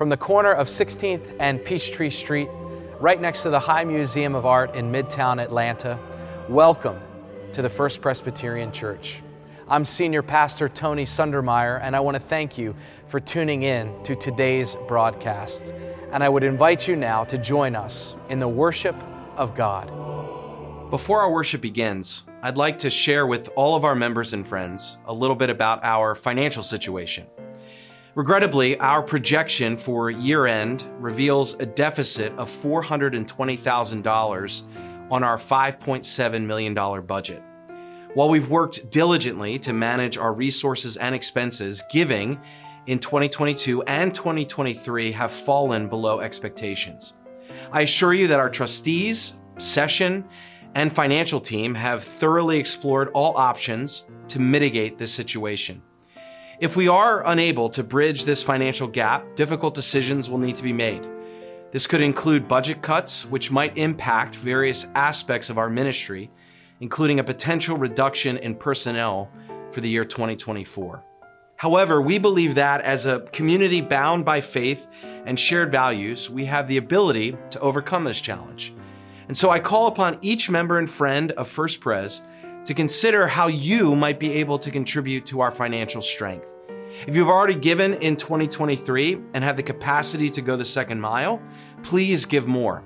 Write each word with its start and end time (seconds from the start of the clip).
from 0.00 0.08
the 0.08 0.16
corner 0.16 0.50
of 0.50 0.66
16th 0.66 1.36
and 1.40 1.62
Peachtree 1.62 2.08
Street, 2.08 2.48
right 3.00 3.20
next 3.20 3.42
to 3.42 3.50
the 3.50 3.60
High 3.60 3.84
Museum 3.84 4.34
of 4.34 4.46
Art 4.46 4.74
in 4.74 4.90
Midtown 4.90 5.38
Atlanta. 5.38 5.98
Welcome 6.48 6.98
to 7.52 7.60
the 7.60 7.68
First 7.68 8.00
Presbyterian 8.00 8.72
Church. 8.72 9.20
I'm 9.68 9.84
Senior 9.84 10.22
Pastor 10.22 10.70
Tony 10.70 11.04
Sundermeier, 11.04 11.80
and 11.82 11.94
I 11.94 12.00
want 12.00 12.14
to 12.14 12.18
thank 12.18 12.56
you 12.56 12.74
for 13.08 13.20
tuning 13.20 13.62
in 13.62 14.02
to 14.04 14.16
today's 14.16 14.74
broadcast. 14.88 15.74
And 16.12 16.24
I 16.24 16.30
would 16.30 16.44
invite 16.44 16.88
you 16.88 16.96
now 16.96 17.22
to 17.24 17.36
join 17.36 17.76
us 17.76 18.16
in 18.30 18.38
the 18.38 18.48
worship 18.48 18.96
of 19.36 19.54
God. 19.54 19.88
Before 20.88 21.20
our 21.20 21.30
worship 21.30 21.60
begins, 21.60 22.24
I'd 22.42 22.56
like 22.56 22.78
to 22.78 22.88
share 22.88 23.26
with 23.26 23.50
all 23.54 23.76
of 23.76 23.84
our 23.84 23.94
members 23.94 24.32
and 24.32 24.46
friends 24.46 24.96
a 25.04 25.12
little 25.12 25.36
bit 25.36 25.50
about 25.50 25.84
our 25.84 26.14
financial 26.14 26.62
situation. 26.62 27.26
Regrettably, 28.16 28.76
our 28.78 29.02
projection 29.02 29.76
for 29.76 30.10
year 30.10 30.46
end 30.46 30.90
reveals 30.98 31.54
a 31.54 31.66
deficit 31.66 32.32
of 32.38 32.50
$420,000 32.50 34.62
on 35.12 35.22
our 35.22 35.38
$5.7 35.38 36.44
million 36.44 36.74
budget. 37.06 37.40
While 38.14 38.28
we've 38.28 38.48
worked 38.48 38.90
diligently 38.90 39.60
to 39.60 39.72
manage 39.72 40.18
our 40.18 40.32
resources 40.32 40.96
and 40.96 41.14
expenses, 41.14 41.84
giving 41.88 42.40
in 42.86 42.98
2022 42.98 43.84
and 43.84 44.12
2023 44.12 45.12
have 45.12 45.30
fallen 45.30 45.88
below 45.88 46.18
expectations. 46.18 47.14
I 47.70 47.82
assure 47.82 48.12
you 48.12 48.26
that 48.26 48.40
our 48.40 48.50
trustees, 48.50 49.34
session, 49.58 50.24
and 50.74 50.92
financial 50.92 51.40
team 51.40 51.76
have 51.76 52.02
thoroughly 52.02 52.58
explored 52.58 53.10
all 53.14 53.36
options 53.36 54.06
to 54.28 54.40
mitigate 54.40 54.98
this 54.98 55.14
situation. 55.14 55.80
If 56.60 56.76
we 56.76 56.88
are 56.88 57.26
unable 57.26 57.70
to 57.70 57.82
bridge 57.82 58.24
this 58.24 58.42
financial 58.42 58.86
gap, 58.86 59.34
difficult 59.34 59.74
decisions 59.74 60.30
will 60.30 60.38
need 60.38 60.56
to 60.56 60.62
be 60.62 60.72
made. 60.72 61.06
This 61.72 61.86
could 61.86 62.00
include 62.00 62.48
budget 62.48 62.82
cuts, 62.82 63.24
which 63.26 63.50
might 63.50 63.76
impact 63.78 64.36
various 64.36 64.86
aspects 64.94 65.50
of 65.50 65.58
our 65.58 65.70
ministry 65.70 66.30
including 66.80 67.20
a 67.20 67.24
potential 67.24 67.76
reduction 67.76 68.38
in 68.38 68.54
personnel 68.54 69.30
for 69.70 69.80
the 69.80 69.88
year 69.88 70.04
2024. 70.04 71.04
However, 71.56 72.00
we 72.00 72.18
believe 72.18 72.54
that 72.54 72.80
as 72.80 73.04
a 73.04 73.20
community 73.32 73.82
bound 73.82 74.24
by 74.24 74.40
faith 74.40 74.86
and 75.26 75.38
shared 75.38 75.70
values, 75.70 76.30
we 76.30 76.46
have 76.46 76.66
the 76.66 76.78
ability 76.78 77.36
to 77.50 77.60
overcome 77.60 78.04
this 78.04 78.20
challenge. 78.20 78.74
And 79.28 79.36
so 79.36 79.50
I 79.50 79.60
call 79.60 79.86
upon 79.86 80.18
each 80.22 80.48
member 80.48 80.78
and 80.78 80.88
friend 80.88 81.32
of 81.32 81.48
First 81.48 81.80
Pres 81.80 82.22
to 82.64 82.74
consider 82.74 83.26
how 83.26 83.48
you 83.48 83.94
might 83.96 84.20
be 84.20 84.32
able 84.34 84.58
to 84.58 84.70
contribute 84.70 85.26
to 85.26 85.40
our 85.40 85.50
financial 85.50 86.02
strength. 86.02 86.46
If 87.06 87.14
you've 87.14 87.28
already 87.28 87.54
given 87.54 87.94
in 87.94 88.16
2023 88.16 89.18
and 89.34 89.44
have 89.44 89.56
the 89.56 89.62
capacity 89.62 90.28
to 90.30 90.42
go 90.42 90.56
the 90.56 90.64
second 90.64 91.00
mile, 91.00 91.40
please 91.82 92.26
give 92.26 92.46
more. 92.46 92.82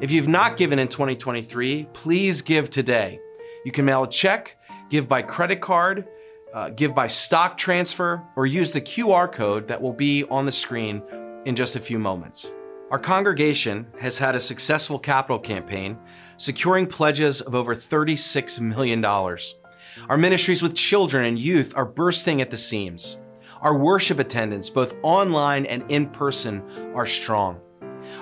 If 0.00 0.10
you've 0.10 0.28
not 0.28 0.56
given 0.56 0.78
in 0.78 0.88
2023, 0.88 1.88
please 1.92 2.42
give 2.42 2.70
today. 2.70 3.20
You 3.64 3.72
can 3.72 3.84
mail 3.84 4.04
a 4.04 4.08
check, 4.08 4.56
give 4.90 5.08
by 5.08 5.22
credit 5.22 5.60
card, 5.60 6.06
uh, 6.54 6.70
give 6.70 6.94
by 6.94 7.08
stock 7.08 7.56
transfer, 7.56 8.22
or 8.36 8.46
use 8.46 8.72
the 8.72 8.80
QR 8.80 9.30
code 9.30 9.66
that 9.68 9.80
will 9.80 9.92
be 9.92 10.24
on 10.24 10.46
the 10.46 10.52
screen 10.52 11.02
in 11.44 11.56
just 11.56 11.74
a 11.74 11.80
few 11.80 11.98
moments. 11.98 12.52
Our 12.90 12.98
congregation 12.98 13.86
has 13.98 14.18
had 14.18 14.34
a 14.34 14.40
successful 14.40 14.98
capital 14.98 15.38
campaign, 15.38 15.98
securing 16.38 16.86
pledges 16.86 17.40
of 17.40 17.54
over 17.54 17.74
$36 17.74 18.60
million. 18.60 19.04
Our 19.04 20.16
ministries 20.16 20.62
with 20.62 20.74
children 20.74 21.26
and 21.26 21.38
youth 21.38 21.74
are 21.76 21.84
bursting 21.84 22.40
at 22.40 22.50
the 22.50 22.56
seams. 22.56 23.18
Our 23.60 23.76
worship 23.76 24.20
attendance, 24.20 24.70
both 24.70 24.94
online 25.02 25.66
and 25.66 25.84
in 25.90 26.08
person, 26.08 26.62
are 26.94 27.06
strong. 27.06 27.60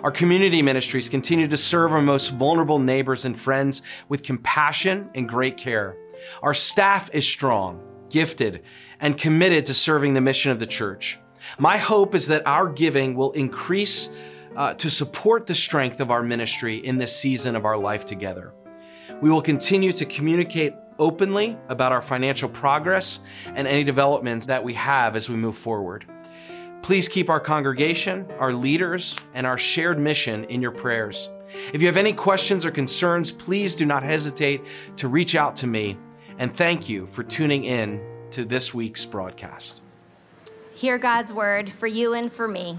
Our 0.03 0.11
community 0.11 0.62
ministries 0.62 1.09
continue 1.09 1.47
to 1.47 1.56
serve 1.56 1.92
our 1.92 2.03
most 2.03 2.31
vulnerable 2.31 2.78
neighbors 2.78 3.25
and 3.25 3.39
friends 3.39 3.83
with 4.09 4.22
compassion 4.22 5.11
and 5.14 5.28
great 5.28 5.56
care. 5.56 5.97
Our 6.43 6.54
staff 6.54 7.10
is 7.12 7.28
strong, 7.28 7.83
gifted, 8.09 8.62
and 9.00 9.19
committed 9.19 9.66
to 9.66 9.75
serving 9.75 10.15
the 10.15 10.21
mission 10.21 10.50
of 10.50 10.59
the 10.59 10.66
church. 10.66 11.19
My 11.59 11.77
hope 11.77 12.15
is 12.15 12.27
that 12.28 12.47
our 12.47 12.69
giving 12.69 13.15
will 13.15 13.33
increase 13.33 14.10
uh, 14.56 14.75
to 14.75 14.91
support 14.91 15.47
the 15.47 15.55
strength 15.55 16.00
of 16.00 16.11
our 16.11 16.22
ministry 16.22 16.77
in 16.78 16.99
this 16.99 17.15
season 17.15 17.55
of 17.55 17.65
our 17.65 17.77
life 17.77 18.06
together. 18.06 18.53
We 19.21 19.31
will 19.31 19.43
continue 19.43 19.93
to 19.93 20.05
communicate 20.05 20.75
openly 20.99 21.56
about 21.69 21.93
our 21.93 22.03
financial 22.03 22.49
progress 22.49 23.21
and 23.47 23.69
any 23.69 23.84
developments 23.84 24.47
that 24.47 24.65
we 24.65 24.75
have 24.75 25.15
as 25.15 25.28
we 25.28 25.37
move 25.37 25.56
forward. 25.56 26.06
Please 26.83 27.09
keep 27.09 27.28
our 27.28 27.41
congregation, 27.41 28.27
our 28.39 28.53
leaders, 28.53 29.19
and 29.34 29.47
our 29.47 29.59
shared 29.59 29.99
mission 29.99 30.45
in 30.45 30.62
your 30.62 30.71
prayers. 30.71 31.31
If 31.72 31.81
you 31.81 31.89
have 31.89 31.97
any 31.97 32.12
questions 32.12 32.65
or 32.65 32.71
concerns, 32.71 33.31
please 33.31 33.75
do 33.75 33.84
not 33.84 34.03
hesitate 34.03 34.62
to 34.97 35.09
reach 35.09 35.34
out 35.34 35.56
to 35.56 35.66
me. 35.66 35.97
And 36.39 36.56
thank 36.56 36.89
you 36.89 37.06
for 37.06 37.22
tuning 37.22 37.65
in 37.65 38.00
to 38.31 38.45
this 38.45 38.72
week's 38.72 39.05
broadcast. 39.05 39.83
Hear 40.75 40.99
God's 40.99 41.33
word 41.33 41.71
for 41.71 41.87
you 41.87 42.12
and 42.12 42.33
for 42.33 42.47
me 42.47 42.78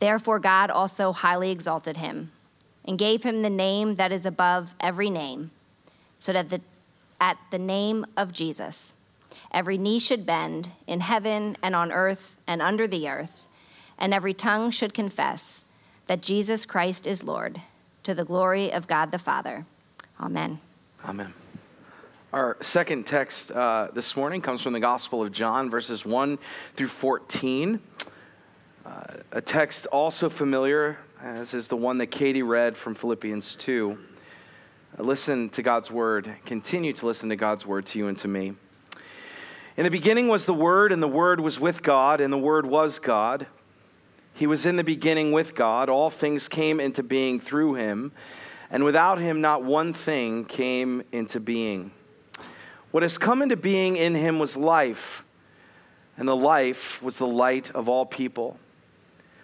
Therefore, 0.00 0.38
God 0.38 0.70
also 0.70 1.12
highly 1.12 1.50
exalted 1.50 1.98
him 1.98 2.32
and 2.84 2.98
gave 2.98 3.22
him 3.22 3.42
the 3.42 3.50
name 3.50 3.94
that 3.94 4.12
is 4.12 4.26
above 4.26 4.74
every 4.80 5.10
name, 5.10 5.52
so 6.18 6.32
that 6.32 6.50
the, 6.50 6.60
at 7.20 7.38
the 7.50 7.58
name 7.58 8.04
of 8.16 8.32
Jesus, 8.32 8.94
every 9.52 9.78
knee 9.78 9.98
should 9.98 10.26
bend 10.26 10.70
in 10.86 11.00
heaven 11.00 11.56
and 11.62 11.76
on 11.76 11.92
earth 11.92 12.38
and 12.46 12.60
under 12.60 12.88
the 12.88 13.08
earth 13.08 13.46
and 14.00 14.14
every 14.14 14.34
tongue 14.34 14.70
should 14.70 14.94
confess 14.94 15.64
that 16.06 16.22
Jesus 16.22 16.66
Christ 16.66 17.06
is 17.06 17.22
Lord, 17.22 17.60
to 18.02 18.14
the 18.14 18.24
glory 18.24 18.72
of 18.72 18.88
God 18.88 19.12
the 19.12 19.18
Father. 19.18 19.66
Amen. 20.18 20.58
Amen. 21.04 21.34
Our 22.32 22.56
second 22.60 23.06
text 23.06 23.52
uh, 23.52 23.88
this 23.92 24.16
morning 24.16 24.40
comes 24.40 24.62
from 24.62 24.72
the 24.72 24.80
Gospel 24.80 25.22
of 25.22 25.32
John, 25.32 25.68
verses 25.68 26.06
1 26.06 26.38
through 26.74 26.88
14. 26.88 27.80
Uh, 28.84 29.02
a 29.32 29.40
text 29.40 29.86
also 29.86 30.30
familiar, 30.30 30.98
as 31.22 31.52
is 31.52 31.68
the 31.68 31.76
one 31.76 31.98
that 31.98 32.06
Katie 32.06 32.42
read 32.42 32.76
from 32.76 32.94
Philippians 32.94 33.56
2. 33.56 33.98
Uh, 34.98 35.02
listen 35.02 35.50
to 35.50 35.62
God's 35.62 35.90
word. 35.90 36.32
Continue 36.46 36.92
to 36.94 37.06
listen 37.06 37.28
to 37.28 37.36
God's 37.36 37.66
word 37.66 37.84
to 37.86 37.98
you 37.98 38.08
and 38.08 38.16
to 38.18 38.28
me. 38.28 38.54
In 39.76 39.84
the 39.84 39.90
beginning 39.90 40.28
was 40.28 40.46
the 40.46 40.54
Word, 40.54 40.92
and 40.92 41.02
the 41.02 41.08
Word 41.08 41.40
was 41.40 41.60
with 41.60 41.82
God, 41.82 42.20
and 42.20 42.32
the 42.32 42.38
Word 42.38 42.66
was 42.66 42.98
God. 42.98 43.46
He 44.34 44.46
was 44.46 44.66
in 44.66 44.76
the 44.76 44.84
beginning 44.84 45.32
with 45.32 45.54
God. 45.54 45.88
All 45.88 46.10
things 46.10 46.48
came 46.48 46.80
into 46.80 47.02
being 47.02 47.40
through 47.40 47.74
him, 47.74 48.12
and 48.70 48.84
without 48.84 49.18
him, 49.18 49.40
not 49.40 49.62
one 49.62 49.92
thing 49.92 50.44
came 50.44 51.02
into 51.12 51.40
being. 51.40 51.92
What 52.90 53.02
has 53.02 53.16
come 53.16 53.42
into 53.42 53.56
being 53.56 53.96
in 53.96 54.14
him 54.14 54.38
was 54.38 54.56
life, 54.56 55.24
and 56.16 56.26
the 56.26 56.36
life 56.36 57.02
was 57.02 57.18
the 57.18 57.26
light 57.26 57.70
of 57.70 57.88
all 57.88 58.04
people. 58.04 58.58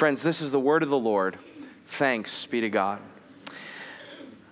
Friends, 0.00 0.22
this 0.22 0.40
is 0.40 0.50
the 0.50 0.58
word 0.58 0.82
of 0.82 0.88
the 0.88 0.98
Lord. 0.98 1.36
Thanks 1.84 2.46
be 2.46 2.62
to 2.62 2.70
God. 2.70 3.00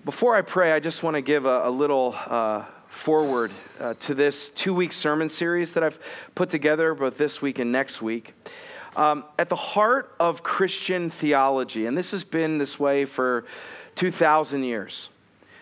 Before 0.05 0.37
I 0.37 0.43
pray, 0.43 0.73
I 0.73 0.79
just 0.79 1.03
want 1.03 1.15
to 1.15 1.23
give 1.23 1.47
a, 1.47 1.62
a 1.67 1.71
little 1.71 2.15
uh, 2.27 2.67
forward 2.91 3.50
uh, 3.81 3.95
to 4.00 4.12
this 4.12 4.50
two 4.50 4.75
week 4.75 4.93
sermon 4.93 5.31
series 5.31 5.73
that 5.73 5.83
I've 5.83 5.99
put 6.35 6.50
together 6.50 6.93
both 6.93 7.17
this 7.17 7.41
week 7.41 7.61
and 7.61 7.73
next 7.73 8.03
week. 8.03 8.35
Um, 8.95 9.25
at 9.39 9.49
the 9.49 9.56
heart 9.56 10.15
of 10.21 10.43
Christian 10.43 11.09
theology, 11.09 11.87
and 11.87 11.97
this 11.97 12.11
has 12.11 12.25
been 12.25 12.59
this 12.59 12.79
way 12.79 13.06
for 13.06 13.47
2,000 13.95 14.65
years, 14.65 15.09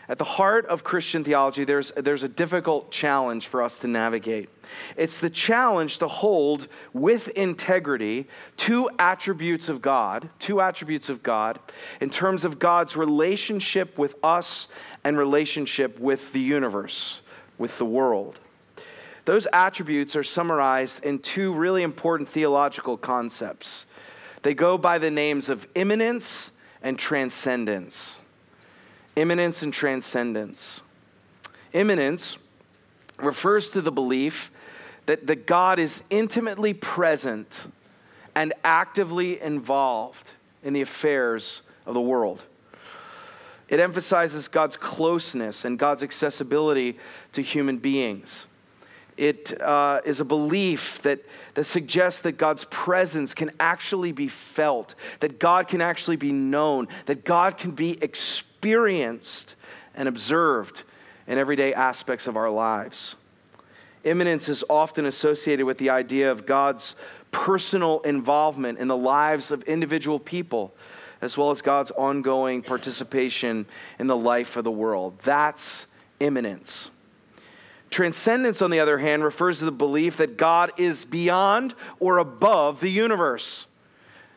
at 0.09 0.19
the 0.19 0.25
heart 0.25 0.67
of 0.67 0.85
Christian 0.85 1.25
theology, 1.25 1.65
there's, 1.65 1.91
there's 1.93 2.23
a 2.23 2.29
difficult 2.29 2.93
challenge 2.93 3.49
for 3.49 3.61
us 3.61 3.79
to 3.81 3.89
navigate. 3.89 4.49
It's 4.97 5.19
the 5.19 5.31
challenge 5.31 5.99
to 5.99 6.09
hold 6.09 6.69
with 6.93 7.29
integrity 7.29 8.29
two 8.57 8.89
attributes 8.99 9.69
of 9.69 9.83
God, 9.83 10.29
two 10.39 10.61
attributes 10.61 11.09
of 11.09 11.23
God, 11.23 11.59
in 12.01 12.11
terms 12.11 12.45
of 12.45 12.59
God's 12.59 12.97
relationship 12.97 13.99
with 13.99 14.15
us 14.23 14.69
and 15.03 15.19
relationship 15.19 15.99
with 15.99 16.33
the 16.33 16.41
universe, 16.41 17.21
with 17.59 17.79
the 17.79 17.85
world. 17.85 18.39
Those 19.25 19.49
attributes 19.53 20.15
are 20.15 20.23
summarized 20.23 21.05
in 21.05 21.19
two 21.19 21.53
really 21.53 21.83
important 21.83 22.29
theological 22.29 22.97
concepts. 22.97 23.87
They 24.43 24.55
go 24.55 24.79
by 24.79 24.99
the 24.99 25.11
names 25.11 25.49
of 25.49 25.67
immanence 25.75 26.53
and 26.81 26.97
transcendence 26.97 28.21
immanence 29.17 29.63
and 29.63 29.73
transcendence. 29.73 30.83
Immanence 31.73 32.39
refers 33.19 33.71
to 33.71 33.81
the 33.81 33.91
belief 33.91 34.51
that, 35.07 35.27
that 35.27 35.47
God 35.47 35.79
is 35.79 36.03
intimately 36.11 36.75
present 36.75 37.69
and 38.35 38.53
actively 38.63 39.41
involved 39.41 40.33
in 40.63 40.75
the 40.75 40.83
affairs 40.83 41.63
of 41.87 41.95
the 41.95 42.01
world. 42.01 42.45
It 43.69 43.81
emphasizes 43.81 44.47
God's 44.49 44.77
closeness 44.77 45.65
and 45.65 45.79
God's 45.79 46.03
accessibility 46.03 46.99
to 47.33 47.43
human 47.43 47.79
beings. 47.79 48.47
It 49.17 49.59
uh, 49.61 50.03
is 50.05 50.21
a 50.21 50.25
belief 50.27 51.01
that, 51.03 51.21
that 51.55 51.65
suggests 51.65 52.21
that 52.21 52.33
God's 52.33 52.67
presence 52.67 53.33
can 53.33 53.51
actually 53.59 54.13
be 54.13 54.29
felt, 54.29 54.95
that 55.21 55.39
God 55.39 55.69
can 55.69 55.81
actually 55.81 56.17
be 56.17 56.33
known, 56.33 56.87
that 57.07 57.25
God 57.25 57.57
can 57.57 57.71
be 57.71 57.93
experienced 58.03 58.56
experienced 58.67 59.55
and 59.95 60.09
observed 60.09 60.83
in 61.29 61.39
everyday 61.39 61.73
aspects 61.73 62.27
of 62.27 62.37
our 62.37 62.51
lives. 62.51 63.15
Immanence 64.03 64.49
is 64.49 64.65
often 64.69 65.07
associated 65.07 65.65
with 65.67 65.79
the 65.79 65.91
idea 65.91 66.33
of 66.33 66.47
God's 66.47 66.97
personal 67.31 68.01
involvement 68.01 68.81
in 68.81 68.89
the 68.89 68.97
lives 68.97 69.53
of 69.53 69.63
individual 69.65 70.19
people, 70.19 70.75
as 71.23 71.39
well 71.39 71.53
as 71.53 71.63
God's 71.63 71.93
ongoing 71.93 72.61
participation 72.61 73.67
in 74.01 74.09
the 74.09 74.17
life 74.17 74.57
of 74.57 74.65
the 74.65 74.71
world. 74.73 75.17
That's 75.21 75.87
immanence. 76.19 76.91
Transcendence, 77.91 78.63
on 78.63 78.73
the 78.73 78.81
other 78.81 78.99
hand, 78.99 79.23
refers 79.23 79.61
to 79.61 79.65
the 79.65 79.71
belief 79.71 80.17
that 80.17 80.37
God 80.37 80.73
is 80.77 81.05
beyond 81.05 81.73
or 82.01 82.19
above 82.19 82.81
the 82.81 82.91
universe. 82.91 83.67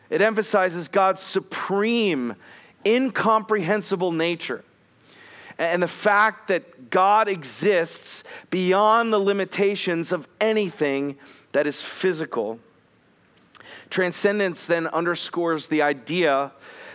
It 0.08 0.20
emphasizes 0.20 0.86
God's 0.86 1.20
supreme 1.20 2.36
incomprehensible 2.84 4.12
nature 4.12 4.64
and 5.58 5.82
the 5.82 5.88
fact 5.88 6.48
that 6.48 6.88
God 6.88 7.28
exists 7.28 8.24
beyond 8.50 9.12
the 9.12 9.18
limitations 9.18 10.10
of 10.10 10.26
anything 10.40 11.16
that 11.52 11.66
is 11.66 11.82
physical. 11.82 12.58
Transcendence 13.90 14.66
then 14.66 14.86
underscores 14.86 15.68
the 15.68 15.82
idea 15.82 16.52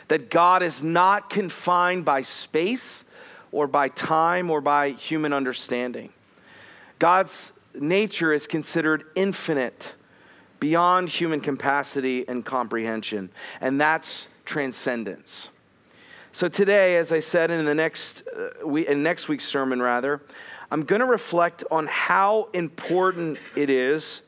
that 0.08 0.32
God 0.32 0.64
is 0.64 0.84
not 0.84 1.30
confined 1.30 2.06
by 2.06 2.24
space 2.24 3.06
or 3.52 3.68
by 3.68 3.88
time 3.88 4.50
or 4.50 4.62
by 4.62 4.90
human 4.90 5.32
understanding. 5.32 6.12
God's 6.98 7.52
nature 7.76 8.34
is 8.34 8.48
considered 8.48 9.06
infinite, 9.16 9.94
beyond 10.60 11.10
human 11.10 11.40
capacity 11.40 12.28
and 12.28 12.44
comprehension, 12.44 13.30
and 13.62 13.80
that's 13.80 14.28
transcendence. 14.46 15.50
So 16.36 16.50
today, 16.50 16.98
as 16.98 17.14
I 17.14 17.22
said 17.22 17.50
in 17.50 17.64
the 17.64 17.74
next 17.74 18.28
uh, 18.28 18.68
we, 18.68 18.86
in 18.86 19.04
next 19.04 19.30
week's 19.30 19.46
sermon, 19.46 19.82
rather, 19.82 20.22
I'm 20.70 20.84
going 20.84 21.00
to 21.00 21.06
reflect 21.06 21.64
on 21.72 21.88
how 21.88 22.50
important 22.52 23.38
it 23.56 23.70
is 23.70 24.22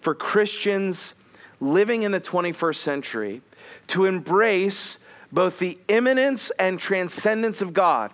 for 0.00 0.16
Christians 0.16 1.14
living 1.60 2.02
in 2.02 2.10
the 2.10 2.20
21st 2.20 2.74
century 2.74 3.40
to 3.86 4.04
embrace 4.04 4.98
both 5.30 5.60
the 5.60 5.78
immanence 5.86 6.50
and 6.58 6.80
transcendence 6.80 7.62
of 7.62 7.72
God, 7.72 8.10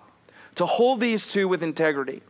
to 0.53 0.67
hold 0.67 0.99
these 0.99 1.31
two 1.31 1.47
with 1.47 1.63
integrity, 1.63 2.21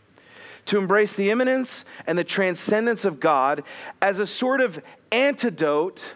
to 0.67 0.77
embrace 0.77 1.11
the 1.11 1.29
immanence 1.29 1.83
and 2.07 2.17
the 2.17 2.23
transcendence 2.23 3.03
of 3.03 3.19
God 3.19 3.63
as 4.01 4.17
a 4.17 4.25
sort 4.25 4.61
of 4.61 4.81
antidote, 5.11 6.13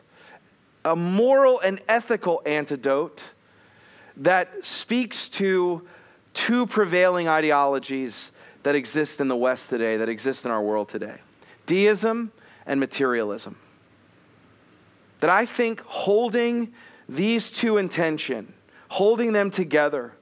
a 0.86 0.96
moral 0.96 1.60
and 1.60 1.82
ethical 1.90 2.42
antidote 2.46 3.26
that 4.18 4.66
speaks 4.66 5.30
to 5.30 5.88
two 6.34 6.68
prevailing 6.68 7.28
ideologies 7.28 8.32
that 8.64 8.76
exist 8.76 9.22
in 9.22 9.28
the 9.28 9.36
West 9.36 9.70
today, 9.70 9.98
that 9.98 10.10
exist 10.10 10.46
in 10.46 10.52
our 10.52 10.62
world 10.62 10.90
today 10.90 11.20
deism 11.66 12.32
and 12.66 12.80
materialism. 12.80 13.58
That 15.20 15.30
I 15.30 15.46
think 15.46 15.82
holding 15.82 16.74
these 17.10 17.52
two 17.52 17.78
in 17.78 17.90
tension, 17.90 18.54
holding 18.90 19.34
them 19.34 19.50
together, 19.50 20.14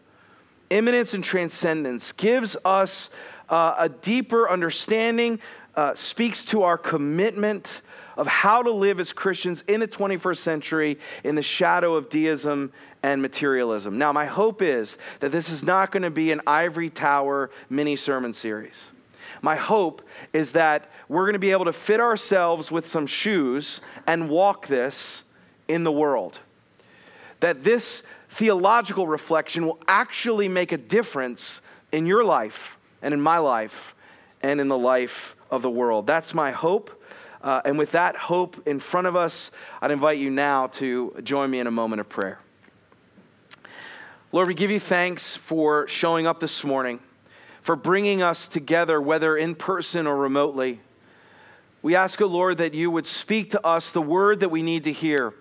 immanence 0.69 1.13
and 1.13 1.23
transcendence, 1.23 2.11
gives 2.11 2.55
us 2.63 3.09
uh, 3.49 3.75
a 3.77 3.89
deeper 3.89 4.49
understanding, 4.49 5.39
uh, 5.75 5.95
speaks 5.95 6.45
to 6.45 6.63
our 6.63 6.77
commitment 6.77 7.81
of 8.17 8.27
how 8.27 8.61
to 8.61 8.71
live 8.71 8.99
as 8.99 9.13
Christians 9.13 9.63
in 9.67 9.79
the 9.79 9.87
21st 9.87 10.37
century 10.37 10.99
in 11.23 11.35
the 11.35 11.41
shadow 11.41 11.95
of 11.95 12.09
deism 12.09 12.71
and 13.01 13.21
materialism. 13.21 13.97
Now, 13.97 14.11
my 14.11 14.25
hope 14.25 14.61
is 14.61 14.97
that 15.19 15.31
this 15.31 15.49
is 15.49 15.63
not 15.63 15.91
going 15.91 16.03
to 16.03 16.11
be 16.11 16.31
an 16.31 16.41
ivory 16.47 16.89
tower 16.89 17.49
mini 17.69 17.95
sermon 17.95 18.33
series. 18.33 18.91
My 19.41 19.55
hope 19.55 20.01
is 20.31 20.53
that 20.53 20.89
we're 21.09 21.25
going 21.25 21.33
to 21.33 21.39
be 21.39 21.51
able 21.51 21.65
to 21.65 21.73
fit 21.73 21.99
ourselves 21.99 22.71
with 22.71 22.87
some 22.87 23.07
shoes 23.07 23.81
and 24.07 24.29
walk 24.29 24.67
this 24.67 25.25
in 25.67 25.83
the 25.83 25.91
world. 25.91 26.39
That 27.41 27.63
this 27.63 28.03
theological 28.29 29.05
reflection 29.05 29.65
will 29.65 29.79
actually 29.87 30.47
make 30.47 30.71
a 30.71 30.77
difference 30.77 31.61
in 31.91 32.05
your 32.05 32.23
life 32.23 32.77
and 33.01 33.13
in 33.13 33.21
my 33.21 33.37
life 33.37 33.93
and 34.41 34.61
in 34.61 34.69
the 34.69 34.77
life 34.77 35.35
of 35.51 35.61
the 35.61 35.69
world. 35.69 36.07
That's 36.07 36.33
my 36.33 36.51
hope. 36.51 37.02
Uh, 37.43 37.61
and 37.65 37.77
with 37.77 37.91
that 37.91 38.15
hope 38.15 38.65
in 38.65 38.79
front 38.79 39.05
of 39.05 39.17
us, 39.17 39.51
I'd 39.81 39.91
invite 39.91 40.17
you 40.17 40.29
now 40.29 40.67
to 40.67 41.13
join 41.23 41.51
me 41.51 41.59
in 41.59 41.67
a 41.67 41.71
moment 41.71 41.99
of 41.99 42.07
prayer. 42.07 42.39
Lord, 44.31 44.47
we 44.47 44.53
give 44.53 44.71
you 44.71 44.79
thanks 44.79 45.35
for 45.35 45.85
showing 45.89 46.25
up 46.25 46.39
this 46.39 46.63
morning, 46.63 47.01
for 47.61 47.75
bringing 47.75 48.21
us 48.21 48.47
together, 48.47 49.01
whether 49.01 49.35
in 49.35 49.55
person 49.55 50.07
or 50.07 50.15
remotely. 50.15 50.79
We 51.81 51.95
ask, 51.95 52.21
O 52.21 52.25
oh 52.25 52.29
Lord, 52.29 52.59
that 52.59 52.73
you 52.73 52.89
would 52.89 53.05
speak 53.05 53.51
to 53.51 53.67
us 53.67 53.91
the 53.91 54.01
word 54.01 54.39
that 54.39 54.49
we 54.49 54.63
need 54.63 54.85
to 54.85 54.93
hear, 54.93 55.33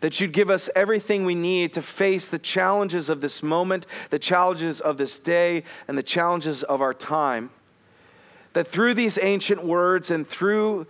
that 0.00 0.18
you'd 0.18 0.32
give 0.32 0.48
us 0.48 0.70
everything 0.74 1.26
we 1.26 1.34
need 1.34 1.74
to 1.74 1.82
face 1.82 2.26
the 2.26 2.38
challenges 2.38 3.10
of 3.10 3.20
this 3.20 3.42
moment, 3.42 3.84
the 4.08 4.18
challenges 4.18 4.80
of 4.80 4.96
this 4.96 5.18
day, 5.18 5.62
and 5.86 5.98
the 5.98 6.02
challenges 6.02 6.62
of 6.62 6.80
our 6.80 6.94
time. 6.94 7.50
That 8.54 8.66
through 8.66 8.94
these 8.94 9.18
ancient 9.20 9.62
words 9.62 10.10
and 10.10 10.26
through 10.26 10.86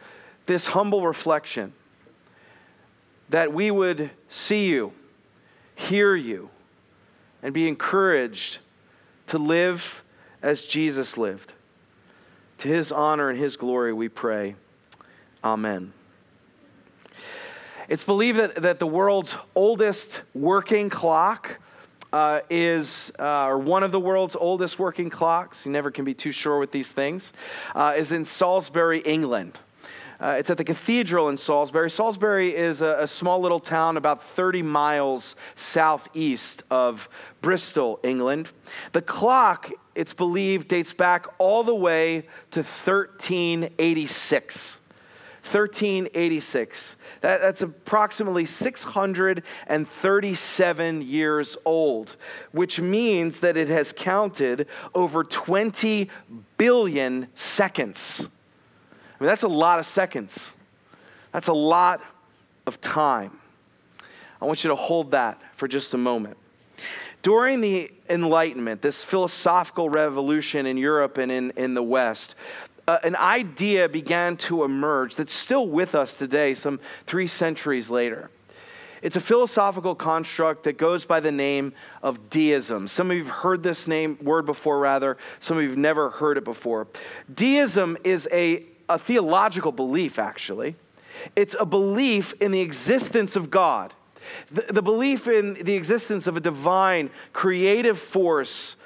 this 0.47 0.69
humble 0.69 1.07
reflection 1.07 1.73
that 3.29 3.53
we 3.53 3.71
would 3.71 4.11
see 4.29 4.69
you, 4.69 4.93
hear 5.77 6.15
you, 6.15 6.51
and 7.43 7.55
be 7.55 7.69
encouraged 7.69 8.59
to 9.29 9.39
live 9.39 10.03
as 10.43 10.67
Jesus 10.67 11.17
lived. 11.17 11.53
To 12.59 12.69
his 12.69 12.93
honor 12.93 13.31
and 13.31 13.39
his 13.39 13.57
glory, 13.57 13.93
we 13.93 14.09
pray. 14.09 14.57
Amen. 15.43 15.93
It's 17.89 18.05
believed 18.05 18.39
that, 18.39 18.55
that 18.57 18.79
the 18.79 18.87
world's 18.87 19.37
oldest 19.55 20.23
working 20.35 20.91
clock 20.91 21.59
uh, 22.13 22.41
is, 22.51 23.13
uh, 23.19 23.47
or 23.47 23.59
one 23.59 23.83
of 23.83 23.93
the 23.93 24.01
world's 24.01 24.37
oldest 24.37 24.79
working 24.79 25.11
clocks, 25.11 25.65
you 25.65 25.73
never 25.73 25.91
can 25.91 26.05
be 26.05 26.15
too 26.15 26.33
sure 26.33 26.59
with 26.59 26.73
these 26.73 26.93
things, 26.93 27.33
uh, 27.75 27.95
is 27.97 28.13
in 28.13 28.25
Salisbury, 28.25 29.01
England. 29.01 29.59
Uh, 30.21 30.37
it's 30.39 30.51
at 30.51 30.59
the 30.59 30.65
cathedral 30.65 31.31
in 31.31 31.39
Salisbury. 31.39 31.91
Salisbury 31.91 32.55
is 32.55 32.83
a, 32.83 32.99
a, 33.01 33.07
small 33.07 33.41
little 33.41 33.59
town 33.59 33.97
about 33.97 34.23
30 34.23 34.61
miles 34.61 35.35
southeast 35.55 36.63
of 36.71 37.09
Bristol, 37.41 37.99
England. 38.03 38.51
The 38.93 39.01
clock, 39.01 39.71
it's 39.95 40.13
believed, 40.13 40.69
dates 40.69 40.93
back 40.93 41.27
all 41.39 41.65
the 41.65 41.75
way 41.75 42.27
to 42.51 42.61
1386. 42.61 44.77
1386. 45.43 46.97
That, 47.23 47.41
that's 47.41 47.63
approximately 47.63 48.45
637 48.45 51.03
years 51.03 51.57
old, 51.65 52.17
which 52.53 52.79
means 52.79 53.41
that 53.41 53.57
it 53.57 53.69
has 53.69 53.93
counted 53.93 54.67
over 54.95 55.25
20 55.25 56.11
billion 56.59 57.29
seconds. 57.35 58.29
I 59.21 59.25
mean, 59.25 59.29
that's 59.29 59.43
a 59.43 59.49
lot 59.49 59.79
of 59.79 59.85
seconds. 59.85 60.55
That's 61.33 61.49
a 61.49 61.53
lot 61.53 62.01
of 62.67 62.81
time. 62.81 63.39
I 64.41 64.47
want 64.47 64.65
you 64.65 64.69
to 64.69 64.77
hold 64.77 65.11
that 65.11 65.39
for 65.57 65.69
just 65.69 65.93
a 65.93 65.99
moment. 65.99 66.39
During 67.21 67.61
the 67.61 67.93
Enlightenment, 68.09 68.81
this 68.81 69.05
philosophical 69.05 69.91
revolution 69.91 70.65
in 70.65 70.79
Europe 70.79 71.19
and 71.19 71.31
in, 71.31 71.51
in 71.51 71.75
the 71.75 71.83
West, 71.83 72.35
uh, 72.89 72.97
an 73.05 73.15
idea 73.17 73.91
began 73.91 74.39
to 74.39 74.65
emerge 74.65 75.17
that's 75.17 75.35
still 75.35 75.69
with 75.69 75.95
us 75.95 76.17
today, 76.17 76.55
some 76.55 76.81
three 77.07 77.27
centuries 77.27 77.91
later. 77.91 78.31
It's 79.03 79.17
a 79.17 79.21
philosophical 79.21 79.95
construct 79.95 80.65
that 80.65 80.79
goes 80.79 81.05
by 81.05 81.21
the 81.21 81.33
name 81.33 81.75
of 82.03 82.31
deism. 82.31 82.89
Some 82.89 83.11
of 83.11 83.17
you 83.19 83.25
have 83.25 83.33
heard 83.33 83.63
this 83.63 83.87
name 83.87 84.19
word 84.23 84.47
before, 84.47 84.79
rather. 84.79 85.19
Some 85.41 85.59
of 85.59 85.63
you 85.63 85.69
have 85.69 85.79
never 85.79 86.09
heard 86.09 86.39
it 86.39 86.45
before. 86.45 86.87
Deism 87.33 87.99
is 88.03 88.27
a 88.33 88.65
a 88.91 88.99
theological 88.99 89.73
belief, 89.73 90.19
actually. 90.19 90.75
It's 91.37 91.57
a 91.59 91.65
belief 91.65 92.35
in 92.41 92.51
the 92.51 92.61
existence 92.61 93.37
of 93.37 93.51
God, 93.51 93.95
the, 94.51 94.63
the 94.63 94.83
belief 94.83 95.29
in 95.29 95.55
the 95.55 95.75
existence 95.75 96.27
of 96.27 96.37
a 96.37 96.41
divine 96.41 97.11
creative 97.33 97.99
force, 97.99 98.77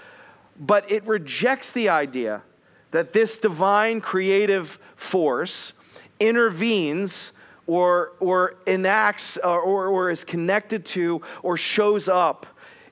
but 0.61 0.91
it 0.91 1.05
rejects 1.07 1.73
the 1.73 1.89
idea 1.89 2.43
that 2.91 3.13
this 3.13 3.39
divine 3.39 4.01
creative 4.01 4.79
force 4.95 5.73
intervenes 6.21 7.33
or, 7.67 8.13
or 8.21 8.57
enacts 8.67 9.37
or, 9.39 9.61
or, 9.61 9.87
or 9.89 10.11
is 10.11 10.23
connected 10.23 10.85
to 10.85 11.23
or 11.43 11.57
shows 11.57 12.09
up 12.09 12.47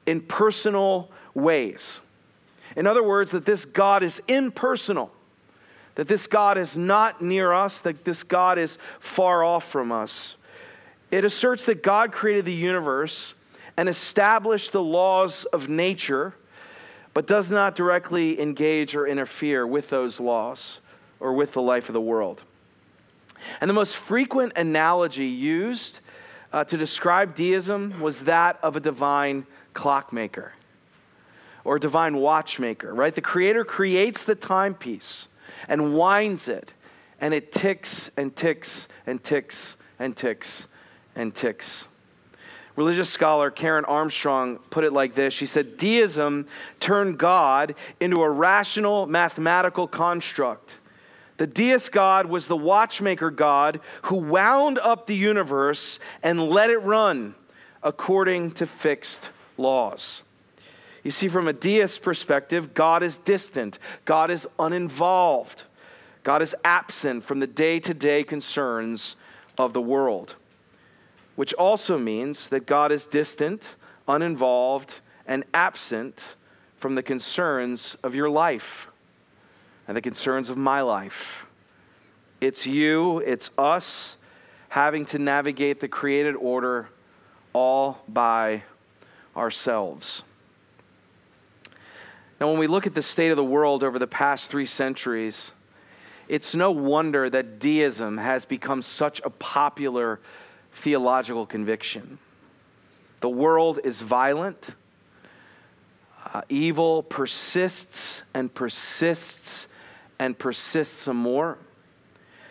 in 0.07 0.21
personal 0.21 1.11
ways. 1.35 2.01
In 2.75 2.87
other 2.87 3.03
words, 3.03 3.33
that 3.33 3.45
this 3.45 3.65
God 3.65 4.03
is 4.03 4.23
impersonal 4.29 5.13
that 5.95 6.09
this 6.09 6.27
God 6.27 6.57
is 6.57 6.77
not 6.77 7.21
near 7.21 7.53
us, 7.53 7.81
that 7.81 8.05
this 8.05 8.23
God 8.23 8.59
is 8.59 8.79
far 8.99 9.45
off 9.45 9.69
from 9.69 9.93
us. 9.93 10.37
It 11.11 11.25
asserts 11.25 11.65
that 11.67 11.83
God 11.83 12.13
created 12.13 12.47
the 12.47 12.53
universe 12.55 13.35
and 13.77 13.89
established 13.89 14.73
the 14.73 14.83
laws 14.83 15.45
of 15.47 15.69
nature, 15.69 16.35
but 17.15 17.27
does 17.27 17.51
not 17.51 17.75
directly 17.75 18.41
engage 18.41 18.95
or 18.95 19.07
interfere 19.07 19.67
with 19.67 19.91
those 19.91 20.21
laws 20.21 20.81
or 21.21 21.35
with 21.35 21.53
the 21.53 21.63
life 21.63 21.89
of 21.89 21.93
the 21.93 22.01
world. 22.01 22.43
And 23.61 23.69
the 23.69 23.75
most 23.75 23.97
frequent 23.97 24.53
analogy 24.57 25.27
used 25.27 26.01
uh, 26.53 26.65
to 26.65 26.77
describe 26.77 27.35
deism 27.35 28.01
was 28.01 28.25
that 28.25 28.59
of 28.63 28.77
a 28.77 28.81
divine 28.81 29.47
clockmaker 29.75 30.53
or 31.65 31.79
divine 31.79 32.17
watchmaker, 32.17 32.93
right? 32.95 33.15
The 33.15 33.21
creator 33.21 33.65
creates 33.65 34.25
the 34.25 34.35
timepiece 34.35 35.29
and 35.69 35.97
winds 35.97 36.49
it, 36.49 36.73
and 37.21 37.33
it 37.35 37.53
ticks 37.53 38.11
and 38.17 38.35
ticks 38.35 38.89
and 39.07 39.23
ticks 39.23 39.77
and 39.99 40.17
ticks 40.17 40.69
and 41.15 41.35
ticks. 41.35 41.87
Religious 42.75 43.11
scholar 43.11 43.51
Karen 43.51 43.85
Armstrong 43.85 44.59
put 44.71 44.85
it 44.85 44.93
like 44.93 45.15
this 45.15 45.35
She 45.35 45.47
said, 45.47 45.77
Deism 45.77 46.47
turned 46.81 47.19
God 47.19 47.75
into 48.01 48.23
a 48.23 48.31
rational 48.31 49.07
mathematical 49.07 49.87
construct. 49.87 50.77
The 51.39 51.47
deist 51.47 51.91
God 51.93 52.27
was 52.27 52.47
the 52.47 52.57
watchmaker 52.57 53.31
God 53.31 53.81
who 54.03 54.17
wound 54.17 54.79
up 54.79 55.07
the 55.07 55.17
universe 55.17 55.99
and 56.23 56.41
let 56.41 56.71
it 56.71 56.79
run 56.79 57.35
according 57.83 58.53
to 58.53 58.67
fixed 58.67 59.31
laws. 59.57 60.23
You 61.03 61.11
see, 61.11 61.29
from 61.29 61.49
a 61.49 61.53
deist 61.53 62.03
perspective, 62.03 62.75
God 62.75 63.03
is 63.03 63.19
distant, 63.19 63.79
God 64.05 64.31
is 64.31 64.47
uninvolved, 64.59 65.65
God 66.23 66.43
is 66.43 66.55
absent 66.65 67.25
from 67.25 67.41
the 67.41 67.47
day 67.47 67.81
to 67.81 67.93
day 67.93 68.23
concerns 68.23 69.17
of 69.59 69.73
the 69.73 69.81
world, 69.81 70.37
which 71.35 71.53
also 71.55 71.99
means 71.99 72.49
that 72.51 72.67
God 72.67 72.93
is 72.93 73.07
distant, 73.07 73.75
uninvolved, 74.07 75.01
and 75.27 75.45
absent 75.53 76.37
from 76.77 76.95
the 76.95 77.03
concerns 77.03 77.97
of 78.03 78.15
your 78.15 78.29
life 78.29 78.89
and 79.89 79.97
the 79.97 80.01
concerns 80.01 80.51
of 80.51 80.57
my 80.57 80.81
life. 80.81 81.47
It's 82.41 82.67
you, 82.67 83.19
it's 83.19 83.51
us 83.59 84.17
having 84.69 85.05
to 85.07 85.19
navigate 85.19 85.81
the 85.81 85.89
created 85.89 86.35
order 86.35 86.89
all 87.53 88.03
by 88.09 88.63
ourselves. 89.37 90.23
Now, 92.43 92.49
when 92.49 92.59
we 92.59 92.67
look 92.67 92.89
at 92.89 92.95
the 92.95 93.05
state 93.05 93.31
of 93.31 93.37
the 93.37 93.45
world 93.45 93.85
over 93.85 94.01
the 94.01 94.09
past 94.09 94.51
three 94.51 94.67
centuries, 94.67 95.53
it's 96.27 96.57
no 96.57 96.73
wonder 96.73 97.31
that 97.31 97.61
deism 97.61 98.19
has 98.19 98.45
become 98.45 98.83
such 98.83 99.21
a 99.21 99.31
popular 99.31 100.19
theological 100.73 101.47
conviction. 101.47 102.19
The 103.21 103.29
world 103.29 103.79
is 103.85 104.01
violent, 104.03 104.71
uh, 106.35 106.43
evil 106.49 107.05
persists 107.05 108.25
and 108.35 108.53
persists 108.53 109.69
and 110.19 110.37
persists 110.37 110.97
some 110.97 111.19
more. 111.19 111.59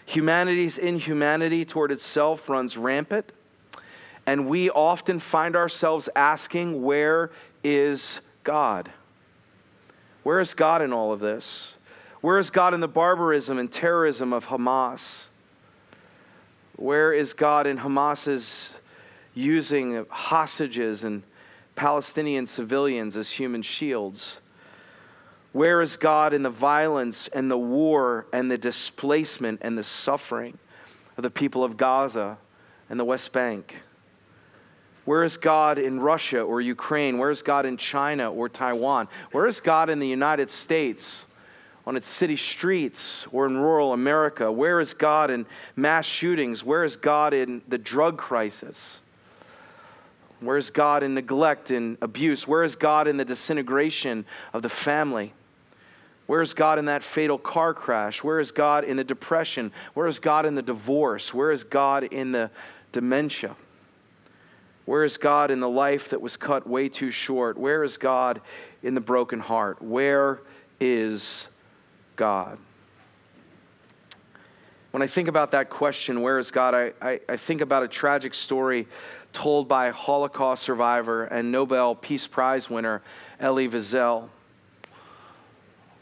Humanity's 0.05 0.77
inhumanity 0.77 1.65
toward 1.65 1.91
itself 1.91 2.47
runs 2.47 2.77
rampant, 2.77 3.29
and 4.25 4.47
we 4.47 4.69
often 4.69 5.19
find 5.19 5.53
ourselves 5.53 6.07
asking, 6.15 6.81
Where 6.81 7.29
is 7.61 8.21
God? 8.45 8.89
Where 10.23 10.39
is 10.39 10.53
God 10.53 10.81
in 10.81 10.93
all 10.93 11.11
of 11.11 11.19
this? 11.19 11.75
Where 12.21 12.37
is 12.37 12.49
God 12.49 12.73
in 12.73 12.79
the 12.79 12.87
barbarism 12.87 13.57
and 13.57 13.71
terrorism 13.71 14.31
of 14.31 14.47
Hamas? 14.47 15.29
Where 16.75 17.11
is 17.13 17.33
God 17.33 17.65
in 17.65 17.79
Hamas's 17.79 18.73
using 19.33 20.05
hostages 20.09 21.03
and 21.03 21.23
Palestinian 21.75 22.45
civilians 22.45 23.17
as 23.17 23.31
human 23.31 23.61
shields? 23.61 24.39
Where 25.51 25.81
is 25.81 25.97
God 25.97 26.33
in 26.33 26.43
the 26.43 26.49
violence 26.49 27.27
and 27.27 27.49
the 27.49 27.57
war 27.57 28.27
and 28.31 28.49
the 28.49 28.57
displacement 28.57 29.59
and 29.63 29.77
the 29.77 29.83
suffering 29.83 30.57
of 31.17 31.23
the 31.23 31.31
people 31.31 31.63
of 31.63 31.75
Gaza 31.75 32.37
and 32.89 32.99
the 32.99 33.05
West 33.05 33.33
Bank? 33.33 33.81
Where 35.05 35.23
is 35.23 35.37
God 35.37 35.79
in 35.79 35.99
Russia 35.99 36.41
or 36.41 36.61
Ukraine? 36.61 37.17
Where 37.17 37.31
is 37.31 37.41
God 37.41 37.65
in 37.65 37.77
China 37.77 38.31
or 38.31 38.49
Taiwan? 38.49 39.07
Where 39.31 39.47
is 39.47 39.59
God 39.59 39.89
in 39.89 39.99
the 39.99 40.07
United 40.07 40.51
States 40.51 41.25
on 41.87 41.95
its 41.95 42.07
city 42.07 42.35
streets 42.35 43.25
or 43.31 43.47
in 43.47 43.57
rural 43.57 43.93
America? 43.93 44.51
Where 44.51 44.79
is 44.79 44.93
God 44.93 45.31
in 45.31 45.47
mass 45.75 46.05
shootings? 46.05 46.63
Where 46.63 46.83
is 46.83 46.97
God 46.97 47.33
in 47.33 47.63
the 47.67 47.79
drug 47.79 48.17
crisis? 48.17 49.01
Where 50.39 50.57
is 50.57 50.69
God 50.69 51.03
in 51.03 51.15
neglect 51.15 51.71
and 51.71 51.97
abuse? 52.01 52.47
Where 52.47 52.63
is 52.63 52.75
God 52.75 53.07
in 53.07 53.17
the 53.17 53.25
disintegration 53.25 54.25
of 54.53 54.61
the 54.61 54.69
family? 54.69 55.33
Where 56.27 56.41
is 56.41 56.53
God 56.53 56.79
in 56.79 56.85
that 56.85 57.03
fatal 57.03 57.37
car 57.37 57.73
crash? 57.73 58.23
Where 58.23 58.39
is 58.39 58.51
God 58.51 58.83
in 58.83 58.97
the 58.97 59.03
depression? 59.03 59.71
Where 59.93 60.07
is 60.07 60.19
God 60.19 60.45
in 60.45 60.55
the 60.55 60.61
divorce? 60.61 61.33
Where 61.33 61.51
is 61.51 61.63
God 61.63 62.05
in 62.05 62.31
the 62.31 62.51
dementia? 62.91 63.55
Where 64.91 65.05
is 65.05 65.15
God 65.15 65.51
in 65.51 65.61
the 65.61 65.69
life 65.69 66.09
that 66.09 66.19
was 66.19 66.35
cut 66.35 66.67
way 66.67 66.89
too 66.89 67.11
short? 67.11 67.57
Where 67.57 67.81
is 67.81 67.97
God 67.97 68.41
in 68.83 68.93
the 68.93 68.99
broken 68.99 69.39
heart? 69.39 69.81
Where 69.81 70.41
is 70.81 71.47
God? 72.17 72.57
When 74.91 75.01
I 75.01 75.07
think 75.07 75.29
about 75.29 75.51
that 75.51 75.69
question, 75.69 76.21
where 76.21 76.37
is 76.39 76.51
God, 76.51 76.73
I, 76.75 76.91
I, 77.01 77.21
I 77.29 77.37
think 77.37 77.61
about 77.61 77.83
a 77.83 77.87
tragic 77.87 78.33
story 78.33 78.85
told 79.31 79.69
by 79.69 79.91
Holocaust 79.91 80.61
survivor 80.63 81.23
and 81.23 81.53
Nobel 81.53 81.95
Peace 81.95 82.27
Prize 82.27 82.69
winner 82.69 83.01
Elie 83.39 83.69
Wiesel. 83.69 84.27